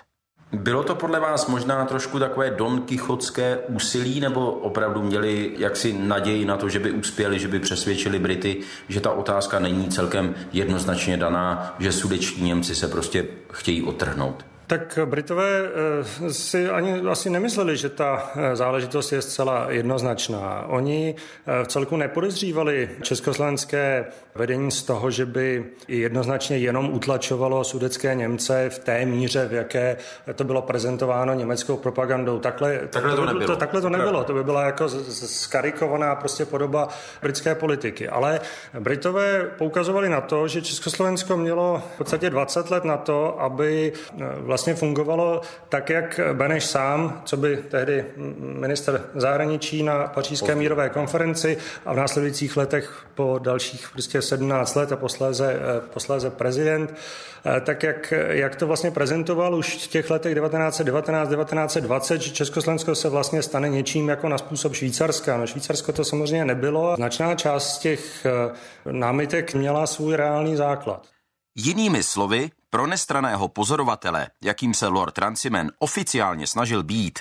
Bylo 0.54 0.82
to 0.82 0.94
podle 0.94 1.20
vás 1.20 1.46
možná 1.46 1.84
trošku 1.84 2.18
takové 2.18 2.50
donkichotské 2.50 3.58
úsilí, 3.68 4.20
nebo 4.20 4.50
opravdu 4.50 5.02
měli 5.02 5.54
jaksi 5.58 5.92
naději 5.92 6.44
na 6.44 6.56
to, 6.56 6.68
že 6.68 6.78
by 6.78 6.90
uspěli, 6.90 7.38
že 7.38 7.48
by 7.48 7.60
přesvědčili 7.60 8.18
Brity, 8.18 8.60
že 8.88 9.00
ta 9.00 9.10
otázka 9.10 9.58
není 9.58 9.88
celkem 9.88 10.34
jednoznačně 10.52 11.16
daná, 11.16 11.76
že 11.78 11.92
sudeční 11.92 12.42
Němci 12.42 12.74
se 12.74 12.88
prostě 12.88 13.26
chtějí 13.52 13.82
otrhnout? 13.82 14.44
Tak 14.66 14.98
Britové 15.04 15.60
eh, 15.60 16.32
si 16.32 16.68
ani 16.68 17.00
asi 17.00 17.30
nemysleli, 17.30 17.76
že 17.76 17.88
ta 17.88 18.32
eh, 18.36 18.56
záležitost 18.56 19.12
je 19.12 19.22
zcela 19.22 19.66
jednoznačná. 19.70 20.64
Oni 20.68 21.14
eh, 21.46 21.64
v 21.64 21.68
celku 21.68 21.96
nepodezřívali 21.96 22.90
československé 23.02 24.04
vedení 24.34 24.70
z 24.70 24.82
toho, 24.82 25.10
že 25.10 25.26
by 25.26 25.64
jednoznačně 25.88 26.58
jenom 26.58 26.94
utlačovalo 26.94 27.64
sudecké 27.64 28.14
Němce 28.14 28.70
v 28.70 28.78
té 28.78 29.06
míře, 29.06 29.48
v 29.48 29.52
jaké 29.52 29.96
to 30.34 30.44
bylo 30.44 30.62
prezentováno 30.62 31.34
německou 31.34 31.76
propagandou. 31.76 32.38
Takhle, 32.38 32.80
takhle 32.90 33.16
to, 33.16 33.24
nebylo. 33.24 33.46
To, 33.46 33.56
takhle 33.56 33.80
to 33.80 33.88
nebylo. 33.88 34.24
To 34.24 34.34
by 34.34 34.44
byla 34.44 34.66
jako 34.66 34.88
skarikovaná 35.12 36.14
prostě 36.14 36.44
podoba 36.44 36.88
britské 37.22 37.54
politiky. 37.54 38.08
Ale 38.08 38.40
Britové 38.80 39.50
poukazovali 39.58 40.08
na 40.08 40.20
to, 40.20 40.48
že 40.48 40.62
Československo 40.62 41.36
mělo 41.36 41.82
v 41.94 41.98
podstatě 41.98 42.30
20 42.30 42.70
let 42.70 42.84
na 42.84 42.96
to, 42.96 43.40
aby 43.40 43.92
vlastně 44.40 44.53
fungovalo 44.74 45.40
tak, 45.68 45.90
jak 45.90 46.20
Beneš 46.32 46.64
sám, 46.64 47.22
co 47.24 47.36
by 47.36 47.56
tehdy 47.56 48.04
minister 48.38 49.02
zahraničí 49.14 49.82
na 49.82 50.06
pařížské 50.06 50.54
mírové 50.54 50.90
konferenci 50.90 51.56
a 51.86 51.92
v 51.92 51.96
následujících 51.96 52.56
letech 52.56 53.04
po 53.14 53.40
dalších 53.42 53.88
prostě 53.92 54.22
17 54.22 54.74
let 54.74 54.92
a 54.92 54.96
posléze, 54.96 55.56
eh, 55.56 55.80
posléze 55.92 56.30
prezident, 56.30 56.94
eh, 57.44 57.60
tak 57.60 57.82
jak, 57.82 58.14
jak 58.28 58.56
to 58.56 58.66
vlastně 58.66 58.90
prezentoval 58.90 59.54
už 59.54 59.84
v 59.84 59.88
těch 59.88 60.10
letech 60.10 60.34
1919-1920, 60.34 62.20
že 62.20 62.30
Československo 62.30 62.94
se 62.94 63.08
vlastně 63.08 63.42
stane 63.42 63.68
něčím 63.68 64.08
jako 64.08 64.28
na 64.28 64.38
způsob 64.38 64.74
Švýcarska. 64.74 65.36
No 65.36 65.46
Švýcarsko 65.46 65.92
to 65.92 66.04
samozřejmě 66.04 66.44
nebylo. 66.44 66.96
Značná 66.96 67.34
část 67.34 67.78
těch 67.78 68.26
eh, 68.26 68.30
námitek 68.92 69.54
měla 69.54 69.86
svůj 69.86 70.16
reálný 70.16 70.56
základ. 70.56 71.13
Jinými 71.56 72.02
slovy, 72.02 72.50
pro 72.70 72.86
nestraného 72.86 73.48
pozorovatele, 73.48 74.30
jakým 74.42 74.74
se 74.74 74.86
Lord 74.86 75.18
Rancimen 75.18 75.72
oficiálně 75.78 76.46
snažil 76.46 76.82
být, 76.82 77.18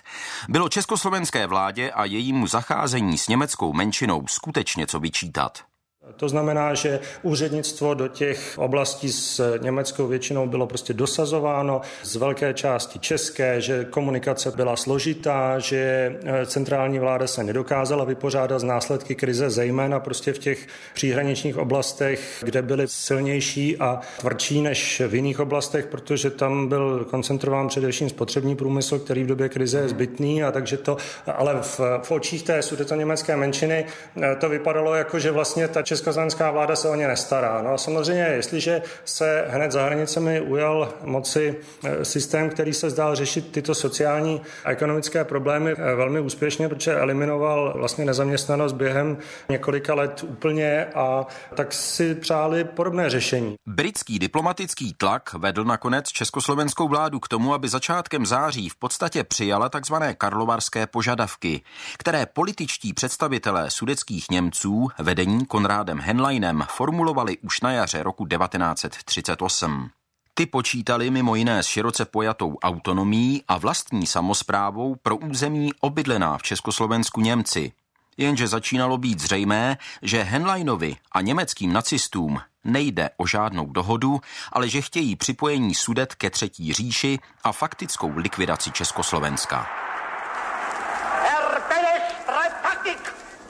bylo 0.50 0.70
československé 0.70 1.48
vládě 1.48 1.92
a 1.92 2.06
jejímu 2.06 2.48
zacházení 2.48 3.18
s 3.18 3.28
německou 3.28 3.74
menšinou 3.74 4.28
skutečně 4.28 4.88
co 4.88 5.00
vyčítat. 5.00 5.73
To 6.18 6.30
znamená, 6.30 6.74
že 6.74 7.00
úřednictvo 7.22 7.94
do 7.94 8.08
těch 8.08 8.54
oblastí 8.58 9.12
s 9.12 9.58
německou 9.62 10.08
většinou 10.08 10.48
bylo 10.48 10.68
prostě 10.68 10.94
dosazováno 10.94 11.82
z 12.04 12.16
velké 12.16 12.54
části 12.54 13.00
české, 13.00 13.62
že 13.62 13.86
komunikace 13.86 14.52
byla 14.52 14.76
složitá, 14.76 15.60
že 15.60 15.78
eh, 16.24 16.46
centrální 16.46 17.00
vláda 17.00 17.28
se 17.28 17.44
nedokázala 17.44 18.04
vypořádat 18.04 18.60
z 18.60 18.64
následky 18.64 19.16
krize, 19.16 19.50
zejména 19.50 20.00
prostě 20.00 20.34
v 20.34 20.40
těch 20.40 20.68
příhraničních 20.94 21.58
oblastech, 21.58 22.44
kde 22.46 22.62
byly 22.62 22.88
silnější 22.88 23.78
a 23.78 24.00
tvrdší 24.20 24.62
než 24.62 25.02
v 25.08 25.16
jiných 25.16 25.40
oblastech, 25.40 25.86
protože 25.86 26.30
tam 26.30 26.68
byl 26.68 27.06
koncentrován 27.10 27.68
především 27.68 28.10
spotřební 28.10 28.56
průmysl, 28.56 29.00
který 29.00 29.24
v 29.24 29.28
době 29.28 29.50
krize 29.50 29.80
je 29.80 29.90
zbytný 29.90 30.44
a 30.44 30.52
takže 30.52 30.78
to, 30.78 30.98
ale 31.28 31.60
v, 31.62 31.80
v 32.04 32.12
očích 32.12 32.44
té 32.44 32.62
německé 32.96 33.38
menšiny 33.38 33.86
eh, 34.22 34.36
to 34.36 34.50
vypadalo 34.50 34.96
jako, 34.96 35.20
že 35.20 35.32
vlastně 35.32 35.68
ta 35.68 35.82
československá 36.04 36.52
vláda 36.52 36.76
se 36.76 36.90
o 36.90 36.96
ně 36.96 37.08
nestará. 37.08 37.62
No 37.62 37.74
a 37.74 37.78
samozřejmě, 37.78 38.22
jestliže 38.22 38.82
se 39.06 39.46
hned 39.50 39.72
za 39.72 39.86
hranicemi 39.86 40.42
ujal 40.42 40.94
moci 41.04 41.56
eh, 41.84 42.06
systém, 42.06 42.50
který 42.50 42.74
se 42.74 42.90
zdál 42.90 43.16
řešit 43.16 43.52
tyto 43.52 43.76
sociální 43.76 44.42
a 44.66 44.72
ekonomické 44.72 45.24
problémy 45.24 45.72
eh, 45.72 45.96
velmi 45.96 46.20
úspěšně, 46.20 46.70
protože 46.70 46.94
eliminoval 46.94 47.74
vlastně 47.78 48.06
nezaměstnanost 48.06 48.74
během 48.74 49.18
několika 49.50 49.94
let 49.94 50.24
úplně 50.24 50.86
a 50.86 51.26
tak 51.56 51.74
si 51.74 52.16
přáli 52.16 52.64
podobné 52.64 53.10
řešení. 53.10 53.56
Britský 53.68 54.20
diplomatický 54.20 54.94
tlak 54.94 55.34
vedl 55.34 55.64
nakonec 55.64 56.10
československou 56.10 56.88
vládu 56.88 57.20
k 57.20 57.28
tomu, 57.28 57.54
aby 57.54 57.68
začátkem 57.70 58.26
září 58.26 58.70
v 58.70 58.76
podstatě 58.76 59.24
přijala 59.24 59.70
tzv. 59.70 59.94
karlovarské 60.18 60.88
požadavky, 60.88 61.62
které 61.98 62.26
političtí 62.26 62.94
představitelé 62.94 63.72
sudeckých 63.72 64.26
Němců 64.32 64.88
vedení 65.00 65.46
Konráda 65.46 65.83
Konrádem 65.84 66.06
Henleinem 66.06 66.64
formulovali 66.70 67.38
už 67.38 67.62
na 67.62 67.72
jaře 67.72 68.04
roku 68.04 68.26
1938. 68.26 69.90
Ty 70.34 70.46
počítali 70.46 71.12
mimo 71.12 71.36
jiné 71.36 71.64
s 71.64 71.68
široce 71.68 72.06
pojatou 72.06 72.58
autonomí 72.64 73.44
a 73.48 73.58
vlastní 73.58 74.08
samozprávou 74.08 74.96
pro 74.96 75.18
území 75.18 75.72
obydlená 75.80 76.38
v 76.38 76.44
Československu 76.44 77.22
Němci. 77.22 77.72
Jenže 78.18 78.48
začínalo 78.48 78.98
být 78.98 79.20
zřejmé, 79.20 79.78
že 80.02 80.24
Henleinovi 80.24 80.96
a 81.12 81.22
německým 81.22 81.74
nacistům 81.74 82.42
nejde 82.64 83.10
o 83.18 83.28
žádnou 83.28 83.66
dohodu, 83.66 84.22
ale 84.52 84.70
že 84.70 84.82
chtějí 84.82 85.16
připojení 85.16 85.76
Sudet 85.76 86.16
ke 86.16 86.30
třetí 86.30 86.74
říši 86.74 87.20
a 87.44 87.52
faktickou 87.52 88.12
likvidaci 88.16 88.72
Československa. 88.72 89.68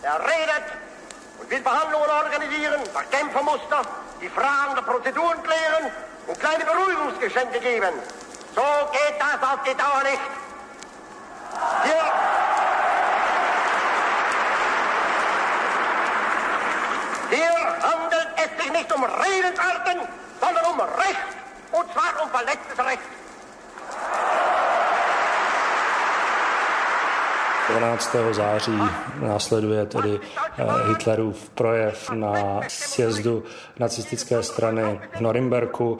Herr 0.05 0.52
will 1.53 1.61
Verhandlungen 1.61 2.09
organisieren, 2.09 2.81
nach 2.93 3.09
Kämpfermuster, 3.11 3.81
die 4.19 4.29
Fragen 4.29 4.75
der 4.75 4.81
Prozeduren 4.81 5.43
klären 5.43 5.91
und 6.25 6.39
kleine 6.39 6.65
Beruhigungsgeschenke 6.65 7.59
geben. 7.59 7.93
So 8.55 8.63
geht 8.91 9.19
das 9.19 9.49
auf 9.49 9.59
die 9.63 9.75
Dauer 9.75 10.01
nicht. 10.03 10.21
Hier, 11.83 12.05
hier 17.29 17.55
handelt 17.83 18.27
es 18.37 18.63
sich 18.63 18.71
nicht 18.71 18.91
um 18.91 19.03
Redensarten, 19.03 20.07
sondern 20.41 20.65
um 20.65 20.79
Recht, 20.79 21.29
und 21.71 21.93
zwar 21.93 22.23
um 22.23 22.29
verletztes 22.31 22.79
Recht. 22.83 23.22
12. 27.79 28.15
září 28.31 28.79
následuje 29.21 29.85
tedy 29.85 30.19
eh, 30.19 30.63
Hitlerův 30.87 31.49
projev 31.49 32.09
na 32.11 32.61
sjezdu 32.67 33.43
nacistické 33.79 34.43
strany 34.43 35.01
v 35.17 35.21
Norimberku 35.21 35.99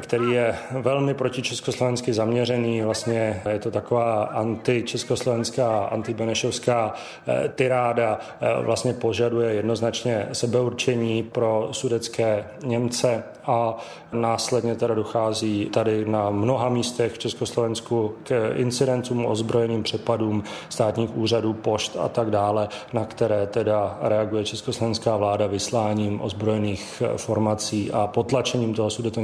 který 0.00 0.30
je 0.30 0.54
velmi 0.70 1.14
proti 1.14 1.42
československy 1.42 2.12
zaměřený. 2.12 2.82
Vlastně 2.82 3.42
je 3.50 3.58
to 3.58 3.70
taková 3.70 4.24
antičeskoslovenská, 4.24 5.84
antibenešovská 5.84 6.94
eh, 7.26 7.48
tyráda. 7.48 8.18
Eh, 8.40 8.62
vlastně 8.62 8.92
požaduje 8.92 9.54
jednoznačně 9.54 10.28
sebeurčení 10.32 11.22
pro 11.22 11.68
sudecké 11.72 12.44
Němce 12.64 13.24
a 13.46 13.76
následně 14.12 14.74
teda 14.74 14.94
dochází 14.94 15.66
tady 15.66 16.04
na 16.04 16.30
mnoha 16.30 16.68
místech 16.68 17.12
v 17.12 17.18
Československu 17.18 18.14
k 18.22 18.52
incidentům, 18.56 19.26
ozbrojeným 19.26 19.82
přepadům 19.82 20.44
státních 20.68 21.16
úřadů, 21.16 21.52
pošt 21.52 21.96
a 22.00 22.08
tak 22.08 22.30
dále, 22.30 22.68
na 22.92 23.04
které 23.04 23.46
teda 23.46 23.98
reaguje 24.00 24.44
československá 24.44 25.16
vláda 25.16 25.46
vysláním 25.46 26.20
ozbrojených 26.20 27.02
formací 27.16 27.92
a 27.92 28.06
potlačením 28.06 28.74
toho 28.74 28.90
sudeto 28.90 29.20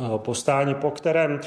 eh, 0.00 0.18
postání, 0.18 0.74
po 0.74 0.90
kterém 0.90 1.40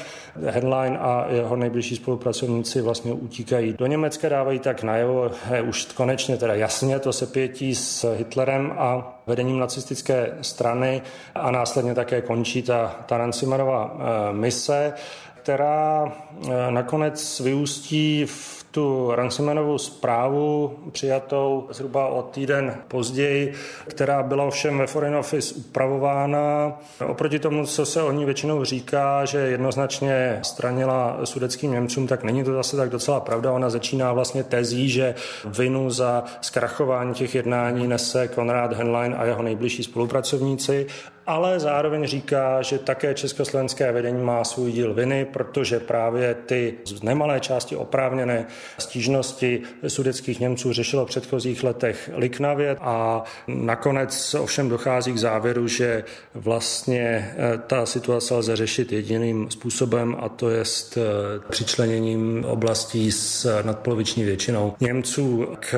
Headline 0.46 0.98
a 1.00 1.26
jeho 1.30 1.56
nejbližší 1.56 1.96
spolupracovníci 1.96 2.82
vlastně 2.82 3.14
utíkají 3.14 3.74
do 3.74 3.86
Německa, 3.86 4.30
dávají 4.30 4.60
tak 4.60 4.84
najevo, 4.84 5.32
je 5.54 5.62
už 5.62 5.86
konečně 5.86 6.38
teda 6.38 6.54
jasně 6.54 7.00
to 7.00 7.14
sepětí 7.14 7.76
s 7.76 8.16
Hitlerem 8.16 8.74
a 8.78 9.20
vedením 9.28 9.60
nacistické 9.60 10.38
strany 10.42 11.02
a 11.36 11.52
následně 11.52 11.96
také 11.96 12.22
končí 12.22 12.62
ta, 12.62 12.96
ta 13.06 13.18
eh, 13.30 14.34
mise, 14.34 14.94
která 15.42 16.14
eh, 16.46 16.72
nakonec 16.72 17.40
vyústí 17.40 18.26
v 18.26 18.61
tu 18.72 19.12
Ransomanovu 19.16 19.78
zprávu 19.78 20.78
přijatou 20.92 21.68
zhruba 21.72 22.08
o 22.08 22.22
týden 22.22 22.76
později, 22.88 23.54
která 23.88 24.24
byla 24.24 24.44
ovšem 24.44 24.78
ve 24.78 24.88
Foreign 24.88 25.16
Office 25.16 25.56
upravována. 25.56 26.78
Oproti 27.08 27.40
tomu, 27.40 27.66
co 27.66 27.86
se 27.86 28.04
o 28.04 28.12
ní 28.12 28.26
většinou 28.26 28.64
říká, 28.64 29.26
že 29.26 29.38
jednoznačně 29.38 30.40
stranila 30.44 31.18
sudeckým 31.24 31.72
Němcům, 31.72 32.08
tak 32.08 32.24
není 32.24 32.44
to 32.44 32.54
zase 32.54 32.78
tak 32.78 32.90
docela 32.90 33.20
pravda. 33.20 33.52
Ona 33.52 33.70
začíná 33.70 34.14
vlastně 34.14 34.44
tezí, 34.44 34.90
že 34.90 35.16
vinu 35.46 35.90
za 35.90 36.24
zkrachování 36.42 37.14
těch 37.14 37.36
jednání 37.36 37.88
nese 37.88 38.28
Konrad 38.28 38.74
Henlein 38.74 39.16
a 39.18 39.26
jeho 39.26 39.44
nejbližší 39.44 39.84
spolupracovníci 39.84 40.88
ale 41.32 41.60
zároveň 41.60 42.08
říká, 42.08 42.62
že 42.62 42.80
také 42.80 43.14
československé 43.14 43.92
vedení 43.92 44.24
má 44.24 44.44
svůj 44.44 44.72
díl 44.72 44.94
viny, 44.94 45.26
protože 45.26 45.80
právě 45.80 46.34
ty 46.46 46.74
z 46.86 47.04
nemalé 47.04 47.40
části 47.40 47.76
oprávněné 47.76 48.46
stížnosti 48.78 49.62
sudeckých 49.88 50.40
Němců 50.40 50.74
řešilo 50.74 51.06
v 51.06 51.10
předchozích 51.10 51.64
letech 51.64 52.10
Liknavě 52.14 52.78
a 52.82 53.24
nakonec 53.48 54.34
ovšem 54.34 54.70
dochází 54.70 55.14
k 55.14 55.18
závěru, 55.18 55.68
že 55.68 56.04
vlastně 56.34 57.36
eh, 57.38 57.58
ta 57.68 57.86
situace 57.86 58.36
lze 58.36 58.56
řešit 58.56 58.92
jediným 58.92 59.52
způsobem 59.52 60.16
a 60.20 60.30
to 60.30 60.50
je 60.50 60.64
eh, 60.98 61.02
přičleněním 61.50 62.46
oblastí 62.46 63.12
s 63.12 63.62
nadpoloviční 63.64 64.24
většinou 64.24 64.74
Němců 64.80 65.48
k 65.60 65.78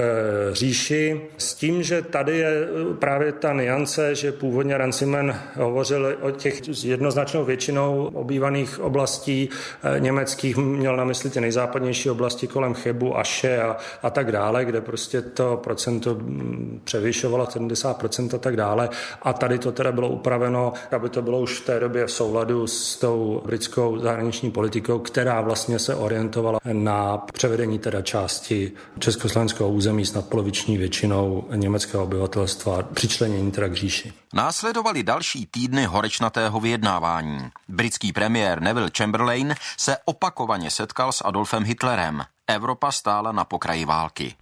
říši. 0.51 1.21
S 1.37 1.53
tím, 1.53 1.83
že 1.83 2.01
tady 2.01 2.37
je 2.37 2.67
právě 2.99 3.31
ta 3.31 3.53
niance, 3.53 4.15
že 4.15 4.31
původně 4.31 4.77
Ranciman 4.77 5.42
hovořil 5.55 6.17
o 6.21 6.31
těch 6.31 6.83
jednoznačnou 6.83 7.45
většinou 7.45 8.09
obývaných 8.13 8.79
oblastí 8.79 9.49
eh, 9.83 9.99
německých, 9.99 10.57
měl 10.57 10.97
na 10.97 11.03
mysli 11.03 11.29
ty 11.29 11.41
nejzápadnější 11.41 12.09
oblasti 12.09 12.47
kolem 12.47 12.73
Chebu, 12.73 13.17
Aše 13.17 13.61
a, 13.61 13.77
a 14.03 14.09
tak 14.09 14.31
dále, 14.31 14.65
kde 14.65 14.81
prostě 14.81 15.21
to 15.21 15.59
procento 15.63 16.15
mm, 16.15 16.81
převyšovalo 16.83 17.45
70% 17.45 18.35
a 18.35 18.37
tak 18.37 18.55
dále. 18.55 18.89
A 19.21 19.33
tady 19.33 19.59
to 19.59 19.71
teda 19.71 19.91
bylo 19.91 20.09
upraveno, 20.09 20.73
aby 20.91 21.09
to 21.09 21.21
bylo 21.21 21.39
už 21.39 21.59
v 21.59 21.65
té 21.65 21.79
době 21.79 22.05
v 22.05 22.11
souladu 22.11 22.67
s 22.67 22.95
tou 22.95 23.41
britskou 23.45 23.99
zahraniční 23.99 24.51
politikou, 24.51 24.99
která 24.99 25.41
vlastně 25.41 25.79
se 25.79 25.95
orientovala 25.95 26.59
na 26.73 27.17
převedení 27.17 27.79
teda 27.79 28.01
části 28.01 28.71
československého 28.99 29.69
území 29.69 30.05
s 30.05 30.13
nadpoloviční 30.13 30.77
většinou 30.77 31.43
německého 31.55 32.03
obyvatelstva, 32.03 32.83
přičlenění 32.83 33.51
teda 33.51 33.67
k 33.67 33.73
říši. 33.73 34.13
Následovali 34.33 35.03
další 35.03 35.22
týdny 35.51 35.85
horečnatého 35.85 36.59
vyjednávání. 36.59 37.51
Britský 37.67 38.13
premiér 38.13 38.61
Neville 38.61 38.91
Chamberlain 38.97 39.55
se 39.77 39.97
opakovaně 40.05 40.71
setkal 40.71 41.11
s 41.11 41.21
Adolfem 41.25 41.63
Hitlerem. 41.63 42.23
Evropa 42.47 42.91
stála 42.91 43.31
na 43.31 43.43
pokraji 43.43 43.85
války. 43.85 44.35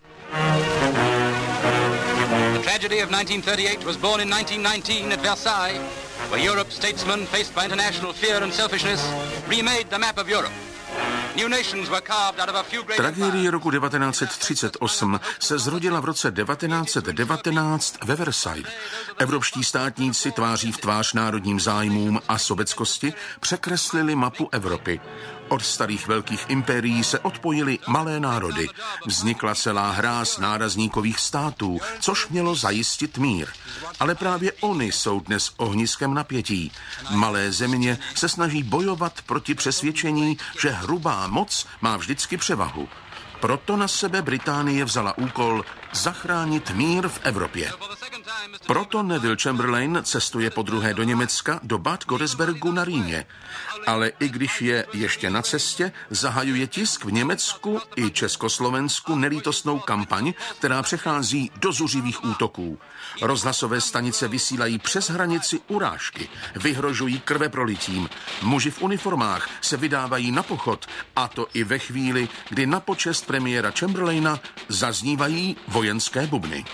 The 2.54 2.60
tragedy 2.64 3.04
of 3.04 3.10
1938 3.10 3.86
was 3.86 3.98
born 3.98 4.22
in 4.22 4.30
1919 4.30 5.14
at 5.14 5.22
Versailles, 5.22 5.82
where 6.30 6.48
Europe's 6.48 6.76
statesmen, 6.76 7.26
faced 7.26 7.56
by 7.56 7.66
international 7.66 8.14
fear 8.14 8.44
and 8.44 8.54
selfishness, 8.54 9.02
remade 9.48 9.90
the 9.90 9.98
map 9.98 10.18
of 10.18 10.30
Europe. 10.30 10.71
Tragédie 12.98 13.52
roku 13.52 13.72
1938 13.72 15.20
se 15.40 15.60
zrodila 15.60 16.00
v 16.00 16.06
roce 16.06 16.32
1919 16.32 17.98
ve 18.06 18.16
Versailles. 18.16 18.68
Evropští 19.18 19.64
státníci 19.64 20.32
tváří 20.32 20.72
v 20.72 20.78
tvář 20.78 21.14
národním 21.14 21.60
zájmům 21.60 22.22
a 22.28 22.38
sobeckosti 22.38 23.14
překreslili 23.40 24.16
mapu 24.16 24.50
Evropy. 24.52 25.02
Od 25.52 25.66
starých 25.66 26.08
velkých 26.08 26.46
impérií 26.50 27.04
se 27.04 27.20
odpojily 27.20 27.80
malé 27.88 28.20
národy. 28.20 28.68
Vznikla 29.06 29.56
celá 29.56 29.92
hra 29.92 30.26
z 30.26 30.38
nárazníkových 30.38 31.20
států, 31.20 31.80
což 32.00 32.28
mělo 32.28 32.56
zajistit 32.56 33.18
mír. 33.18 33.48
Ale 34.00 34.16
právě 34.16 34.54
oni 34.62 34.92
jsou 34.92 35.20
dnes 35.20 35.52
ohniskem 35.58 36.14
napětí. 36.14 36.72
Malé 37.10 37.52
země 37.52 37.98
se 38.16 38.30
snaží 38.30 38.64
bojovat 38.64 39.22
proti 39.26 39.56
přesvědčení, 39.56 40.38
že 40.62 40.70
hrubá 40.70 41.28
moc 41.28 41.68
má 41.82 41.98
vždycky 41.98 42.38
převahu. 42.38 42.88
Proto 43.42 43.74
na 43.74 43.88
sebe 43.90 44.22
Británie 44.22 44.86
vzala 44.86 45.18
úkol 45.18 45.66
zachránit 45.92 46.72
mír 46.72 47.08
v 47.08 47.20
Evropě. 47.24 47.72
Proto 48.68 49.04
Neville 49.04 49.38
Chamberlain 49.42 50.00
cestuje 50.04 50.50
po 50.50 50.62
druhé 50.62 50.94
do 50.94 51.04
Německa, 51.04 51.60
do 51.64 51.78
Bad 51.78 52.06
Godesbergu 52.06 52.72
na 52.72 52.84
Rýně. 52.84 53.26
Ale 53.88 54.12
i 54.20 54.30
když 54.30 54.62
je 54.62 54.86
ještě 54.94 55.30
na 55.30 55.42
cestě, 55.42 55.92
zahajuje 56.10 56.68
tisk 56.68 57.06
v 57.06 57.12
Německu 57.12 57.80
i 57.96 58.12
Československu 58.12 59.16
nelítostnou 59.16 59.80
kampaň, 59.80 60.34
která 60.58 60.84
přechází 60.84 61.52
do 61.56 61.72
zuřivých 61.72 62.26
útoků. 62.26 62.80
Rozhlasové 63.22 63.82
stanice 63.82 64.28
vysílají 64.28 64.80
přes 64.80 65.10
hranici 65.10 65.60
urážky, 65.68 66.30
vyhrožují 66.56 67.20
krve 67.20 67.50
prolitím. 67.50 68.10
Muži 68.42 68.72
v 68.72 68.82
uniformách 68.82 69.50
se 69.62 69.78
vydávají 69.78 70.32
na 70.32 70.44
pochod, 70.44 70.86
a 71.16 71.28
to 71.28 71.48
i 71.54 71.64
ve 71.64 71.80
chvíli, 71.80 72.30
kdy 72.50 72.68
na 72.68 72.80
počest 72.80 73.31
premiéra 73.32 73.72
Chamberlaina 73.72 74.40
zaznívají 74.70 75.58
vojenské 75.68 76.28
bubny. 76.28 76.66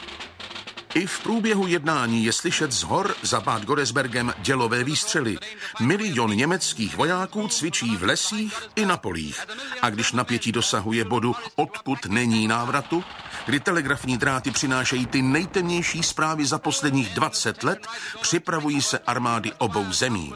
I 0.93 1.05
v 1.07 1.19
průběhu 1.19 1.67
jednání 1.67 2.25
je 2.25 2.33
slyšet 2.33 2.71
z 2.71 2.83
hor 2.83 3.15
za 3.21 3.41
Bad 3.41 3.65
Goresbergem 3.65 4.33
dělové 4.39 4.83
výstřely. 4.83 5.37
Milion 5.79 6.31
německých 6.31 6.97
vojáků 6.97 7.47
cvičí 7.47 7.97
v 7.97 8.03
lesích 8.03 8.53
i 8.75 8.85
na 8.85 8.97
polích. 8.97 9.45
A 9.81 9.89
když 9.89 10.11
napětí 10.11 10.51
dosahuje 10.51 11.05
bodu, 11.05 11.35
odkud 11.55 12.05
není 12.05 12.47
návratu, 12.47 13.03
kdy 13.45 13.59
telegrafní 13.59 14.17
dráty 14.17 14.51
přinášejí 14.51 15.05
ty 15.05 15.21
nejtemnější 15.21 16.03
zprávy 16.03 16.45
za 16.45 16.59
posledních 16.59 17.09
20 17.09 17.63
let, 17.63 17.87
připravují 18.21 18.81
se 18.81 18.99
armády 18.99 19.51
obou 19.57 19.91
zemí. 19.91 20.33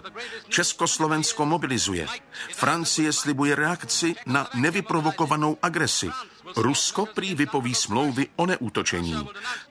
Československo 0.49 1.45
mobilizuje. 1.45 2.07
Francie 2.55 3.13
slibuje 3.13 3.55
reakci 3.55 4.15
na 4.25 4.49
nevyprovokovanou 4.53 5.57
agresi. 5.61 6.09
Rusko 6.55 7.05
prý 7.05 7.35
vypoví 7.35 7.75
smlouvy 7.75 8.27
o 8.35 8.45
neútočení. 8.45 9.27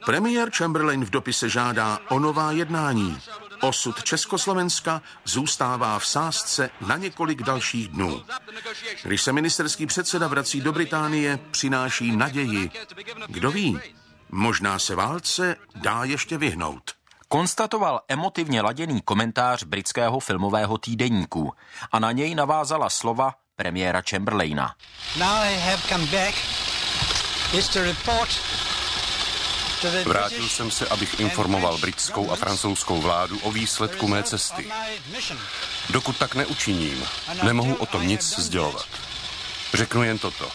Premiér 0.06 0.50
Chamberlain 0.50 1.04
v 1.04 1.10
dopise 1.10 1.48
žádá 1.48 1.98
o 2.08 2.18
nová 2.18 2.52
jednání. 2.52 3.18
Osud 3.60 4.02
Československa 4.02 5.02
zůstává 5.24 5.98
v 5.98 6.06
sázce 6.06 6.70
na 6.86 6.96
několik 6.96 7.42
dalších 7.42 7.88
dnů. 7.88 8.22
Když 9.02 9.22
se 9.22 9.32
ministerský 9.32 9.86
předseda 9.86 10.28
vrací 10.28 10.60
do 10.60 10.72
Británie, 10.72 11.38
přináší 11.50 12.16
naději. 12.16 12.70
Kdo 13.28 13.50
ví, 13.50 13.80
možná 14.30 14.78
se 14.78 14.94
válce 14.94 15.56
dá 15.74 16.04
ještě 16.04 16.38
vyhnout. 16.38 16.90
Konstatoval 17.28 18.00
emotivně 18.08 18.62
laděný 18.62 19.00
komentář 19.00 19.64
britského 19.64 20.20
filmového 20.20 20.78
týdeníku 20.78 21.52
a 21.92 21.98
na 21.98 22.12
něj 22.12 22.34
navázala 22.34 22.90
slova 22.90 23.34
premiéra 23.56 24.02
Chamberlaina. 24.10 24.74
Now 25.18 25.42
I 25.42 25.58
have 25.58 25.82
come 25.88 26.06
back 26.06 26.34
Vrátil 30.04 30.48
jsem 30.48 30.70
se, 30.70 30.86
abych 30.86 31.20
informoval 31.20 31.78
britskou 31.78 32.30
a 32.30 32.36
francouzskou 32.36 33.00
vládu 33.00 33.38
o 33.38 33.52
výsledku 33.52 34.08
mé 34.08 34.22
cesty. 34.22 34.70
Dokud 35.90 36.18
tak 36.18 36.34
neučiním, 36.34 37.04
nemohu 37.42 37.74
o 37.74 37.86
tom 37.86 38.06
nic 38.06 38.38
sdělovat. 38.38 38.86
Řeknu 39.74 40.02
jen 40.02 40.18
toto. 40.18 40.50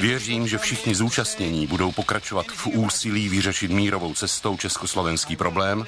Věřím, 0.00 0.48
že 0.48 0.58
všichni 0.58 0.94
zúčastnění 0.94 1.66
budou 1.66 1.92
pokračovat 1.92 2.46
v 2.46 2.66
úsilí 2.66 3.28
vyřešit 3.28 3.70
mírovou 3.70 4.14
cestou 4.14 4.56
československý 4.56 5.36
problém, 5.36 5.86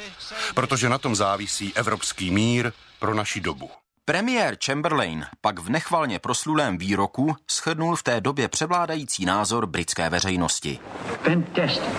protože 0.54 0.88
na 0.88 0.98
tom 0.98 1.16
závisí 1.16 1.72
evropský 1.74 2.30
mír 2.30 2.72
pro 2.98 3.14
naši 3.14 3.40
dobu. 3.40 3.70
Premiér 4.06 4.56
Chamberlain 4.64 5.24
pak 5.40 5.58
v 5.58 5.70
nechvalně 5.70 6.18
proslulém 6.18 6.78
výroku 6.78 7.36
shrnul 7.50 7.96
v 7.96 8.02
té 8.02 8.20
době 8.20 8.48
převládající 8.48 9.24
názor 9.24 9.66
britské 9.66 10.10
veřejnosti. 10.10 10.78
Fantastic. 11.22 11.94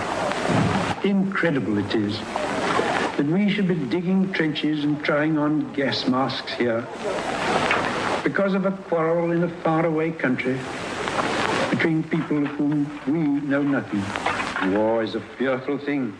Incredible 1.02 1.80
it 1.80 1.94
is 1.94 2.18
that 3.16 3.26
we 3.26 3.50
should 3.54 3.66
be 3.66 3.74
digging 3.74 4.36
trenches 4.36 4.84
and 4.84 5.02
trying 5.02 5.38
on 5.38 5.72
gas 5.76 6.06
masks 6.06 6.52
here 6.58 6.84
because 8.24 8.58
of 8.58 8.64
a 8.66 8.70
quarrel 8.70 9.32
in 9.32 9.44
a 9.44 9.48
faraway 9.62 10.12
country 10.12 10.60
between 11.70 12.02
people 12.02 12.42
of 12.42 12.60
whom 12.60 12.86
we 13.06 13.40
know 13.48 13.62
nothing. 13.62 14.04
War 14.76 15.04
is 15.04 15.14
a 15.14 15.20
fearful 15.38 15.78
thing. 15.78 16.14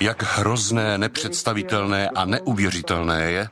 Jak 0.00 0.22
hrozné, 0.22 0.98
nepředstavitelné 0.98 2.08
a 2.08 2.24
neuvěřitelné 2.24 3.30
je, 3.30 3.48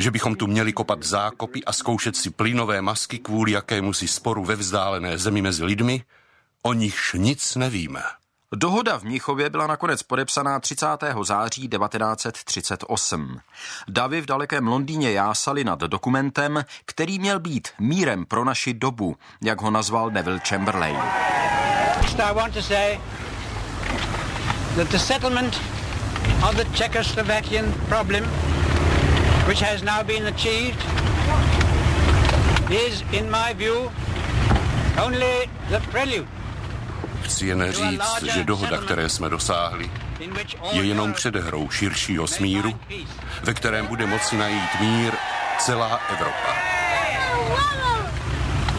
že 0.00 0.10
bychom 0.10 0.34
tu 0.34 0.46
měli 0.46 0.72
kopat 0.72 1.02
zákopy 1.02 1.64
a 1.64 1.72
zkoušet 1.72 2.16
si 2.16 2.30
plynové 2.30 2.82
masky 2.82 3.18
kvůli 3.18 3.52
jakému 3.52 3.92
si 3.92 4.08
sporu 4.08 4.44
ve 4.44 4.56
vzdálené 4.56 5.18
zemi 5.18 5.42
mezi 5.42 5.64
lidmi, 5.64 6.02
o 6.62 6.72
nichž 6.72 7.12
nic 7.18 7.56
nevíme. 7.56 8.02
Dohoda 8.54 8.98
v 8.98 9.02
Mnichově 9.02 9.50
byla 9.50 9.66
nakonec 9.66 10.02
podepsaná 10.02 10.60
30. 10.60 10.86
září 11.22 11.68
1938. 11.68 13.40
Davy 13.88 14.20
v 14.20 14.26
dalekém 14.26 14.68
Londýně 14.68 15.12
jásali 15.12 15.64
nad 15.64 15.80
dokumentem, 15.80 16.64
který 16.84 17.18
měl 17.18 17.40
být 17.40 17.68
mírem 17.80 18.24
pro 18.26 18.44
naši 18.44 18.74
dobu, 18.74 19.16
jak 19.42 19.60
ho 19.60 19.70
nazval 19.70 20.10
Neville 20.10 20.40
Chamberlain. 20.48 20.96
I 22.18 22.34
want 22.34 22.54
to 22.54 22.62
say 22.62 23.00
that 24.76 24.88
the 24.88 24.98
settlement 24.98 25.60
of 26.48 26.54
the 26.56 26.64
Czechoslovakian 26.64 27.74
problem, 27.88 28.24
which 29.50 29.60
has 29.60 29.82
now 29.82 30.00
been 30.00 30.26
achieved, 30.26 30.78
is 32.70 33.02
in 33.12 33.28
my 33.28 33.52
view 33.52 33.90
only 34.96 35.50
the 35.70 35.80
prelude 35.90 36.28
Chci 37.22 37.46
jen 37.46 37.72
říct, 37.72 38.22
že 38.34 38.44
dohoda, 38.44 38.78
které 38.78 39.08
jsme 39.08 39.28
dosáhli, 39.28 39.90
je 40.72 40.82
jenom 40.82 41.12
předehrou 41.12 41.70
širšího 41.70 42.26
smíru, 42.26 42.80
ve 43.42 43.54
kterém 43.54 43.86
bude 43.86 44.06
moci 44.06 44.36
najít 44.36 44.80
mír 44.80 45.14
celá 45.58 46.00
Evropa. 46.08 46.54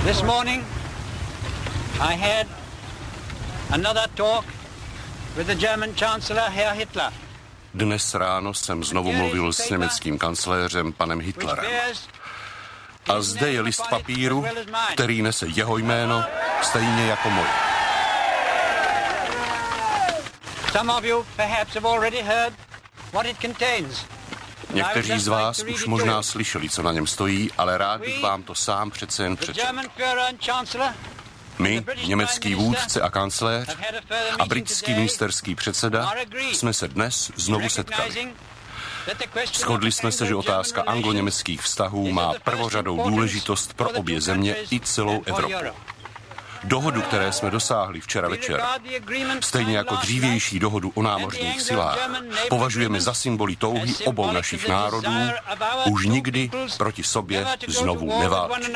This 0.04 0.22
morning 0.22 0.66
I 2.00 2.16
had 2.16 2.48
another 3.72 4.08
talk 4.16 4.46
with 5.38 5.48
the 5.48 5.56
German 5.56 5.94
Chancellor 5.96 6.50
Herr 6.50 6.76
Hitler. 6.76 7.12
Dnes 7.74 8.14
ráno 8.14 8.54
jsem 8.54 8.84
znovu 8.84 9.12
mluvil 9.14 9.54
s 9.54 9.70
německým 9.70 10.18
kancléřem 10.18 10.94
panem 10.94 11.20
Hitlerem. 11.20 11.66
A 13.10 13.22
zde 13.22 13.52
je 13.52 13.62
list 13.62 13.84
papíru, 13.90 14.46
který 14.94 15.22
nese 15.22 15.48
jeho 15.48 15.78
jméno, 15.78 16.24
stejně 16.62 17.06
jako 17.06 17.30
moje. 17.30 17.50
Some 20.72 20.94
of 20.94 21.04
you 21.04 21.26
perhaps 21.36 21.74
have 21.74 21.90
already 21.90 22.22
heard 22.22 22.54
what 23.14 23.26
it 23.26 23.38
contains. 23.42 24.06
Někteří 24.74 25.20
z 25.20 25.28
vás 25.28 25.64
už 25.64 25.86
možná 25.86 26.24
slyšeli, 26.24 26.70
co 26.70 26.84
na 26.84 26.92
něm 26.92 27.08
stojí, 27.08 27.52
ale 27.58 27.78
rád 27.78 28.02
bych 28.02 28.22
vám 28.22 28.44
to 28.44 28.56
sám 28.56 28.92
přece 28.92 29.24
jen 29.24 29.38
přečetl. 29.38 29.68
My, 31.60 31.86
německý 32.08 32.56
vůdce 32.56 33.02
a 33.02 33.10
kancléř 33.10 33.78
a 34.40 34.46
britský 34.46 34.94
ministerský 34.94 35.56
předseda, 35.56 36.12
jsme 36.52 36.74
se 36.74 36.88
dnes 36.88 37.32
znovu 37.36 37.70
setkali. 37.70 38.34
Shodli 39.54 39.92
jsme 39.92 40.12
se, 40.12 40.26
že 40.26 40.36
otázka 40.36 40.82
anglo-německých 40.82 41.62
vztahů 41.62 42.12
má 42.12 42.34
prvořadou 42.44 43.10
důležitost 43.10 43.74
pro 43.74 43.90
obě 43.90 44.22
země 44.22 44.56
i 44.72 44.80
celou 44.80 45.24
Evropu. 45.26 45.54
Dohodu, 46.64 47.02
které 47.02 47.32
jsme 47.32 47.50
dosáhli 47.50 48.02
včera 48.02 48.30
večer, 48.30 48.64
stejně 49.42 49.78
jako 49.78 49.96
dřívější 49.96 50.60
dohodu 50.60 50.92
o 50.96 51.02
námořních 51.02 51.62
silách, 51.62 52.10
považujeme 52.50 53.02
za 53.02 53.14
symboly 53.14 53.56
touhy 53.56 53.96
obou 54.06 54.32
našich 54.32 54.68
národů 54.68 55.14
už 55.90 56.06
nikdy 56.06 56.50
proti 56.78 57.04
sobě 57.04 57.46
znovu 57.68 58.20
neválčit. 58.20 58.76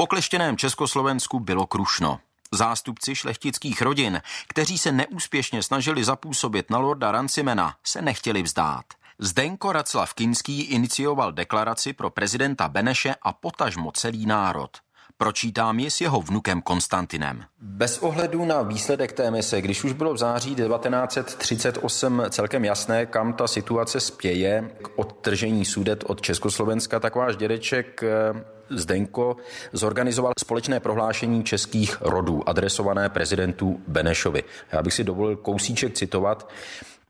Okleštěném 0.00 0.56
Československu 0.56 1.40
bylo 1.40 1.66
krušno. 1.66 2.18
Zástupci 2.52 3.14
šlechtických 3.14 3.82
rodin, 3.82 4.20
kteří 4.48 4.78
se 4.78 4.92
neúspěšně 4.92 5.62
snažili 5.62 6.04
zapůsobit 6.04 6.70
na 6.70 6.78
lorda 6.78 7.12
Rancimena, 7.12 7.74
se 7.84 8.02
nechtěli 8.02 8.42
vzdát. 8.42 8.84
Zdenko 9.18 9.72
Raclav 9.72 10.14
Kinský 10.14 10.62
inicioval 10.62 11.32
deklaraci 11.32 11.92
pro 11.92 12.10
prezidenta 12.10 12.68
Beneše 12.68 13.14
a 13.22 13.32
potažmo 13.32 13.92
celý 13.92 14.26
národ. 14.26 14.70
Pročítám 15.16 15.78
ji 15.78 15.90
s 15.90 16.00
jeho 16.00 16.20
vnukem 16.20 16.62
Konstantinem. 16.62 17.44
Bez 17.60 17.98
ohledu 17.98 18.44
na 18.44 18.62
výsledek 18.62 19.12
té 19.12 19.30
mise, 19.30 19.60
když 19.60 19.84
už 19.84 19.92
bylo 19.92 20.14
v 20.14 20.18
září 20.18 20.54
1938 20.54 22.22
celkem 22.30 22.64
jasné, 22.64 23.06
kam 23.06 23.32
ta 23.32 23.48
situace 23.48 24.00
spěje 24.00 24.70
k 24.82 24.98
odtržení 24.98 25.64
sudet 25.64 26.04
od 26.06 26.20
Československa, 26.20 27.00
tak 27.00 27.14
váš 27.14 27.36
dědeček 27.36 28.02
eh, 28.02 28.59
Zdenko 28.70 29.36
zorganizoval 29.72 30.32
společné 30.40 30.80
prohlášení 30.80 31.44
českých 31.44 32.00
rodů 32.00 32.48
adresované 32.48 33.08
prezidentu 33.08 33.80
Benešovi. 33.88 34.44
Já 34.72 34.82
bych 34.82 34.94
si 34.94 35.04
dovolil 35.04 35.36
kousíček 35.36 35.94
citovat. 35.94 36.50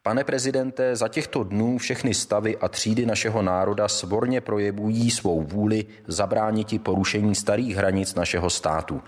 Pane 0.02 0.24
prezidente, 0.24 0.96
za 0.96 1.08
těchto 1.08 1.44
dnů 1.44 1.78
všechny 1.78 2.14
stavy 2.14 2.58
a 2.58 2.68
třídy 2.68 3.06
našeho 3.06 3.42
národa 3.42 3.88
svorně 3.88 4.40
projevují 4.40 5.10
svou 5.10 5.42
vůli 5.42 5.86
zabrániti 6.06 6.78
porušení 6.78 7.34
starých 7.34 7.76
hranic 7.76 8.14
našeho 8.14 8.50
státu. 8.50 9.02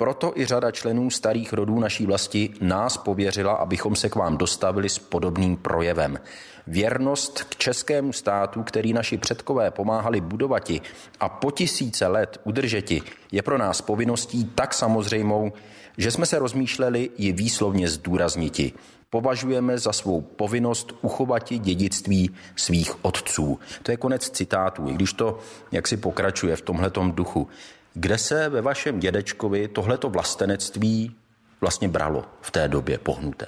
Proto 0.00 0.32
i 0.36 0.46
řada 0.46 0.70
členů 0.70 1.10
starých 1.10 1.52
rodů 1.52 1.78
naší 1.78 2.06
vlasti 2.06 2.50
nás 2.60 2.96
pověřila, 2.96 3.52
abychom 3.52 3.96
se 3.96 4.08
k 4.08 4.14
vám 4.14 4.36
dostavili 4.36 4.88
s 4.88 4.98
podobným 4.98 5.56
projevem. 5.56 6.18
Věrnost 6.66 7.44
k 7.44 7.56
českému 7.56 8.12
státu, 8.12 8.62
který 8.62 8.92
naši 8.92 9.18
předkové 9.18 9.70
pomáhali 9.70 10.20
budovati 10.20 10.80
a 11.20 11.28
po 11.28 11.50
tisíce 11.50 12.06
let 12.06 12.40
udržeti, 12.44 13.02
je 13.32 13.42
pro 13.42 13.58
nás 13.58 13.80
povinností 13.80 14.44
tak 14.44 14.74
samozřejmou, 14.74 15.52
že 15.98 16.10
jsme 16.10 16.26
se 16.26 16.38
rozmýšleli 16.38 17.10
ji 17.18 17.32
výslovně 17.32 17.88
zdůrazniti 17.88 18.72
považujeme 19.10 19.78
za 19.78 19.92
svou 19.92 20.20
povinnost 20.20 20.92
uchovat 21.02 21.52
dědictví 21.52 22.30
svých 22.56 23.04
otců. 23.04 23.58
To 23.82 23.90
je 23.90 23.96
konec 23.96 24.30
citátu, 24.30 24.88
i 24.88 24.92
když 24.92 25.12
to 25.12 25.38
jak 25.72 25.88
si 25.88 25.96
pokračuje 25.96 26.56
v 26.56 26.62
tomhletom 26.62 27.12
duchu. 27.12 27.48
Kde 27.94 28.18
se 28.18 28.48
ve 28.48 28.62
vašem 28.62 29.00
dědečkovi 29.00 29.68
tohleto 29.68 30.10
vlastenectví 30.10 31.16
vlastně 31.60 31.88
bralo 31.88 32.24
v 32.40 32.50
té 32.50 32.68
době 32.68 32.98
pohnuté? 32.98 33.46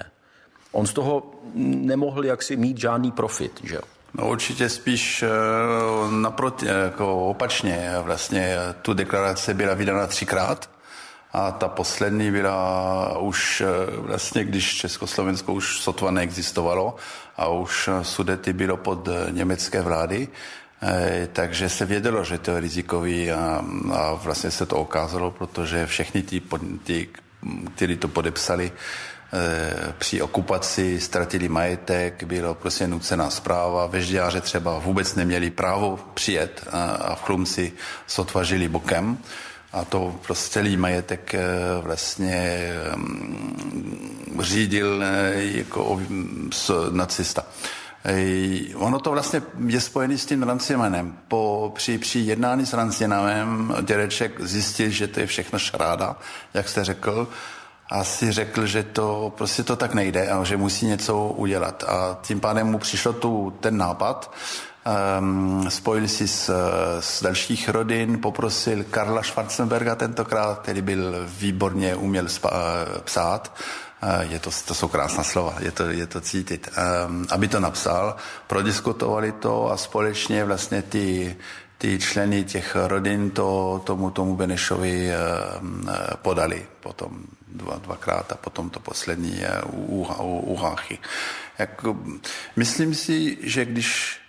On 0.71 0.87
z 0.87 0.93
toho 0.93 1.31
nemohl 1.55 2.25
jaksi 2.25 2.55
mít 2.55 2.77
žádný 2.77 3.11
profit, 3.11 3.59
že 3.63 3.75
jo? 3.75 3.81
No 4.13 4.29
určitě 4.29 4.69
spíš 4.69 5.23
eh, 5.23 5.27
naproti, 6.11 6.65
jako 6.65 7.27
opačně. 7.29 7.91
Vlastně 8.01 8.57
tu 8.81 8.93
deklaraci 8.93 9.53
byla 9.53 9.73
vydána 9.73 10.07
třikrát 10.07 10.69
a 11.33 11.51
ta 11.51 11.67
poslední 11.67 12.31
byla 12.31 13.17
už 13.17 13.61
eh, 13.61 13.65
vlastně, 13.97 14.43
když 14.43 14.75
Československo 14.75 15.53
už 15.53 15.79
sotva 15.79 16.11
neexistovalo 16.11 16.95
a 17.37 17.47
už 17.47 17.89
Sudety 18.01 18.53
bylo 18.53 18.77
pod 18.77 19.07
eh, 19.07 19.31
německé 19.31 19.81
vlády, 19.81 20.27
eh, 20.27 20.62
takže 21.33 21.69
se 21.69 21.85
vědělo, 21.85 22.23
že 22.23 22.37
to 22.37 22.51
je 22.51 22.59
rizikový 22.59 23.31
a, 23.31 23.65
a 23.93 24.13
vlastně 24.13 24.51
se 24.51 24.65
to 24.65 24.75
ukázalo, 24.75 25.31
protože 25.31 25.85
všechny 25.85 26.21
ty, 26.21 26.41
ty 26.83 27.09
kteří 27.75 27.97
to 27.97 28.07
podepsali, 28.07 28.71
při 29.97 30.21
okupaci 30.21 30.99
ztratili 30.99 31.49
majetek, 31.49 32.23
bylo 32.23 32.55
prostě 32.55 32.87
nucená 32.87 33.29
zpráva, 33.29 33.87
vežďáře 33.87 34.41
třeba 34.41 34.79
vůbec 34.79 35.15
neměli 35.15 35.51
právo 35.51 35.99
přijet 36.13 36.67
a 36.71 37.15
v 37.15 37.23
Chlumci 37.23 37.71
sotva 38.07 38.43
žili 38.43 38.67
bokem 38.67 39.17
a 39.73 39.85
to 39.85 40.15
prostě 40.25 40.53
celý 40.53 40.77
majetek 40.77 41.33
eh, 41.33 41.41
vlastně 41.81 42.69
mm, 42.95 44.39
řídil 44.41 45.03
eh, 45.03 45.31
jako 45.35 46.01
nacista. 46.91 47.45
Ono 48.75 48.99
to 48.99 49.11
vlastně 49.11 49.41
je 49.67 49.81
spojené 49.81 50.17
s 50.17 50.25
tím 50.25 50.43
Rancimanem. 50.43 51.17
Po, 51.27 51.71
při, 51.75 51.97
při 51.97 52.19
jednání 52.19 52.65
s 52.65 52.73
Rancimanem 52.73 53.75
dědeček 53.81 54.41
zjistil, 54.41 54.89
že 54.89 55.07
to 55.07 55.19
je 55.19 55.27
všechno 55.27 55.59
šráda, 55.59 56.15
jak 56.53 56.69
jste 56.69 56.83
řekl, 56.83 57.27
a 57.89 58.03
si 58.03 58.31
řekl, 58.31 58.65
že 58.65 58.83
to 58.83 59.33
prostě 59.37 59.63
to 59.63 59.75
tak 59.75 59.93
nejde 59.93 60.29
a 60.29 60.43
že 60.43 60.57
musí 60.57 60.85
něco 60.85 61.27
udělat. 61.27 61.83
A 61.87 62.17
tím 62.21 62.39
pádem 62.39 62.67
mu 62.67 62.79
přišlo 62.79 63.13
tu 63.13 63.53
ten 63.59 63.77
nápad, 63.77 64.33
Um, 65.19 65.65
spojil 65.69 66.07
si 66.07 66.27
s, 66.27 66.51
s 66.99 67.23
dalších 67.23 67.69
rodin, 67.69 68.21
poprosil 68.21 68.83
Karla 68.83 69.23
Schwarzenberga 69.23 69.95
tentokrát, 69.95 70.59
který 70.59 70.81
byl 70.81 71.25
výborně 71.27 71.95
uměl 71.95 72.29
spa, 72.29 72.51
psát, 73.03 73.55
je 74.21 74.39
to, 74.39 74.49
to 74.65 74.73
jsou 74.73 74.87
krásná 74.87 75.23
slova, 75.23 75.55
je 75.59 75.71
to, 75.71 75.83
je 75.83 76.07
to 76.07 76.21
cítit, 76.21 76.69
um, 77.07 77.25
aby 77.29 77.47
to 77.47 77.59
napsal, 77.59 78.15
prodiskutovali 78.47 79.31
to 79.31 79.71
a 79.71 79.77
společně 79.77 80.45
vlastně 80.45 80.81
ty, 80.81 81.35
ty 81.77 81.99
členy 81.99 82.43
těch 82.43 82.75
rodin 82.75 83.31
to, 83.31 83.81
tomu, 83.85 84.11
tomu 84.11 84.35
Benešovi 84.35 85.09
um, 85.61 85.89
podali 86.21 86.65
potom 86.79 87.23
dva, 87.47 87.77
dvakrát 87.77 88.31
a 88.31 88.35
potom 88.35 88.69
to 88.69 88.79
poslední 88.79 89.41
u, 89.73 90.07
u, 90.19 90.39
u 90.39 90.55
Háchy. 90.55 90.99
Jako, 91.59 91.97
myslím 92.55 92.95
si, 92.95 93.37
že 93.41 93.65
když 93.65 94.19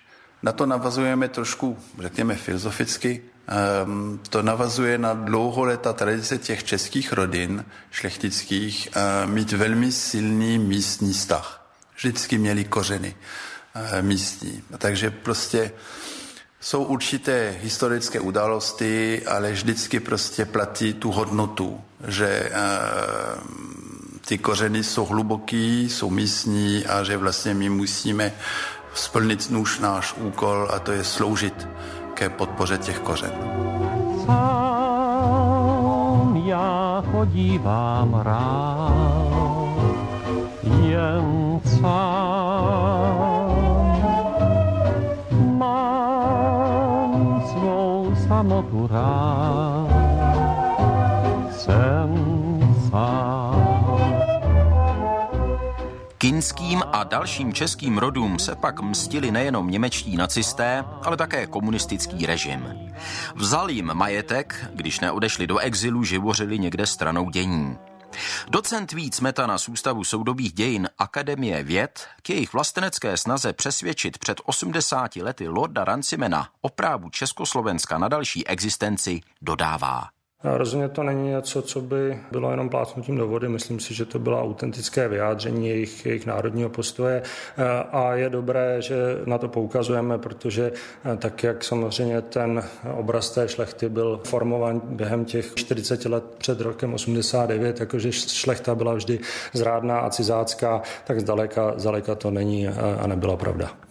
na 0.42 0.52
to 0.52 0.66
navazujeme 0.66 1.28
trošku, 1.28 1.78
řekněme, 1.98 2.34
filozoficky, 2.34 3.22
to 4.28 4.42
navazuje 4.42 4.98
na 4.98 5.14
dlouholetá 5.14 5.92
tradice 5.92 6.38
těch 6.38 6.64
českých 6.64 7.12
rodin 7.12 7.64
šlechtických 7.90 8.88
uh, 8.96 9.30
mít 9.30 9.52
velmi 9.52 9.92
silný 9.92 10.58
místní 10.58 11.12
vztah. 11.12 11.66
Vždycky 11.96 12.38
měli 12.38 12.64
kořeny 12.64 13.14
uh, 13.14 14.02
místní. 14.02 14.62
Takže 14.78 15.10
prostě 15.10 15.72
jsou 16.60 16.84
určité 16.84 17.56
historické 17.62 18.20
události, 18.20 19.22
ale 19.26 19.52
vždycky 19.52 20.00
prostě 20.00 20.44
platí 20.44 20.92
tu 20.94 21.10
hodnotu, 21.10 21.80
že 22.06 22.50
ty 24.24 24.38
kořeny 24.38 24.84
jsou 24.84 25.04
hluboký, 25.04 25.90
jsou 25.90 26.10
místní 26.10 26.86
a 26.86 27.04
že 27.04 27.16
vlastně 27.16 27.54
my 27.54 27.68
musíme 27.68 28.32
splnit 28.94 29.50
nůž 29.50 29.78
náš 29.78 30.14
úkol 30.16 30.68
a 30.72 30.78
to 30.78 30.92
je 30.92 31.04
sloužit 31.04 31.68
ke 32.14 32.28
podpoře 32.28 32.78
těch 32.78 32.98
kořen. 32.98 33.32
Sám 34.26 35.74
já 36.46 37.02
chodívám 37.12 38.14
rád, 38.14 39.78
jen 40.82 41.60
sám. 41.80 42.74
Mám 45.58 47.42
svou 47.52 48.14
samotu 48.28 48.86
rád, 48.86 49.93
Kinským 56.44 56.82
a 56.92 57.04
dalším 57.04 57.52
českým 57.52 57.98
rodům 57.98 58.38
se 58.38 58.54
pak 58.56 58.80
mstili 58.80 59.30
nejenom 59.30 59.70
němečtí 59.70 60.16
nacisté, 60.16 60.84
ale 61.02 61.16
také 61.16 61.46
komunistický 61.46 62.26
režim. 62.26 62.90
Vzal 63.34 63.70
jim 63.70 63.94
majetek, 63.94 64.66
když 64.74 65.00
neodešli 65.00 65.46
do 65.46 65.58
exilu, 65.58 66.04
živořili 66.04 66.58
někde 66.58 66.86
stranou 66.86 67.30
dění. 67.30 67.78
Docent 68.48 68.92
Vít 68.92 69.14
Smetana 69.14 69.58
z 69.58 69.68
Ústavu 69.68 70.04
soudobých 70.04 70.52
dějin 70.52 70.88
Akademie 70.98 71.62
věd 71.62 72.06
k 72.22 72.30
jejich 72.30 72.52
vlastenecké 72.52 73.16
snaze 73.16 73.52
přesvědčit 73.52 74.18
před 74.18 74.40
80 74.44 75.16
lety 75.16 75.48
Lorda 75.48 75.84
Rancimena 75.84 76.48
o 76.60 76.68
právu 76.68 77.10
Československa 77.10 77.98
na 77.98 78.08
další 78.08 78.46
existenci 78.46 79.20
dodává. 79.42 80.08
Rozhodně 80.44 80.88
to 80.88 81.02
není 81.02 81.28
něco, 81.28 81.62
co 81.62 81.80
by 81.80 82.18
bylo 82.30 82.50
jenom 82.50 82.68
plácnutím 82.68 83.16
do 83.16 83.28
vody. 83.28 83.48
Myslím 83.48 83.80
si, 83.80 83.94
že 83.94 84.04
to 84.04 84.18
bylo 84.18 84.42
autentické 84.42 85.08
vyjádření 85.08 85.68
jejich, 85.68 86.06
jejich 86.06 86.26
národního 86.26 86.68
postoje 86.68 87.22
a 87.92 88.14
je 88.14 88.30
dobré, 88.30 88.82
že 88.82 88.96
na 89.24 89.38
to 89.38 89.48
poukazujeme, 89.48 90.18
protože 90.18 90.72
tak, 91.18 91.42
jak 91.42 91.64
samozřejmě 91.64 92.22
ten 92.22 92.62
obraz 92.94 93.30
té 93.30 93.48
šlechty 93.48 93.88
byl 93.88 94.20
formován 94.24 94.80
během 94.84 95.24
těch 95.24 95.54
40 95.54 96.04
let 96.04 96.24
před 96.38 96.60
rokem 96.60 96.94
89, 96.94 97.80
jakože 97.80 98.12
šlechta 98.12 98.74
byla 98.74 98.94
vždy 98.94 99.20
zrádná 99.52 99.98
a 99.98 100.10
cizácká, 100.10 100.82
tak 101.04 101.20
zdaleka, 101.20 101.74
zdaleka 101.76 102.14
to 102.14 102.30
není 102.30 102.68
a 102.68 103.06
nebyla 103.06 103.36
pravda. 103.36 103.83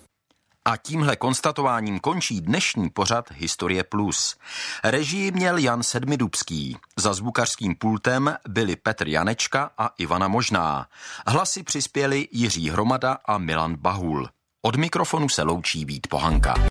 A 0.66 0.78
tímhle 0.78 1.16
konstatováním 1.16 2.00
končí 2.00 2.42
dnešní 2.42 2.90
pořad 2.90 3.32
Historie 3.32 3.84
Plus. 3.84 4.38
Režii 4.84 5.32
měl 5.32 5.58
Jan 5.58 5.84
Sedmidubský. 5.84 6.78
Za 6.98 7.14
zvukařským 7.14 7.76
pultem 7.76 8.36
byli 8.48 8.76
Petr 8.76 9.08
Janečka 9.08 9.72
a 9.78 9.90
Ivana 9.98 10.28
Možná. 10.28 10.88
Hlasy 11.28 11.64
přispěli 11.64 12.28
Jiří 12.32 12.70
Hromada 12.70 13.18
a 13.26 13.38
Milan 13.38 13.76
Bahul. 13.76 14.30
Od 14.62 14.76
mikrofonu 14.76 15.30
se 15.30 15.44
loučí 15.44 15.86
Vít 15.86 16.08
Pohanka. 16.08 16.56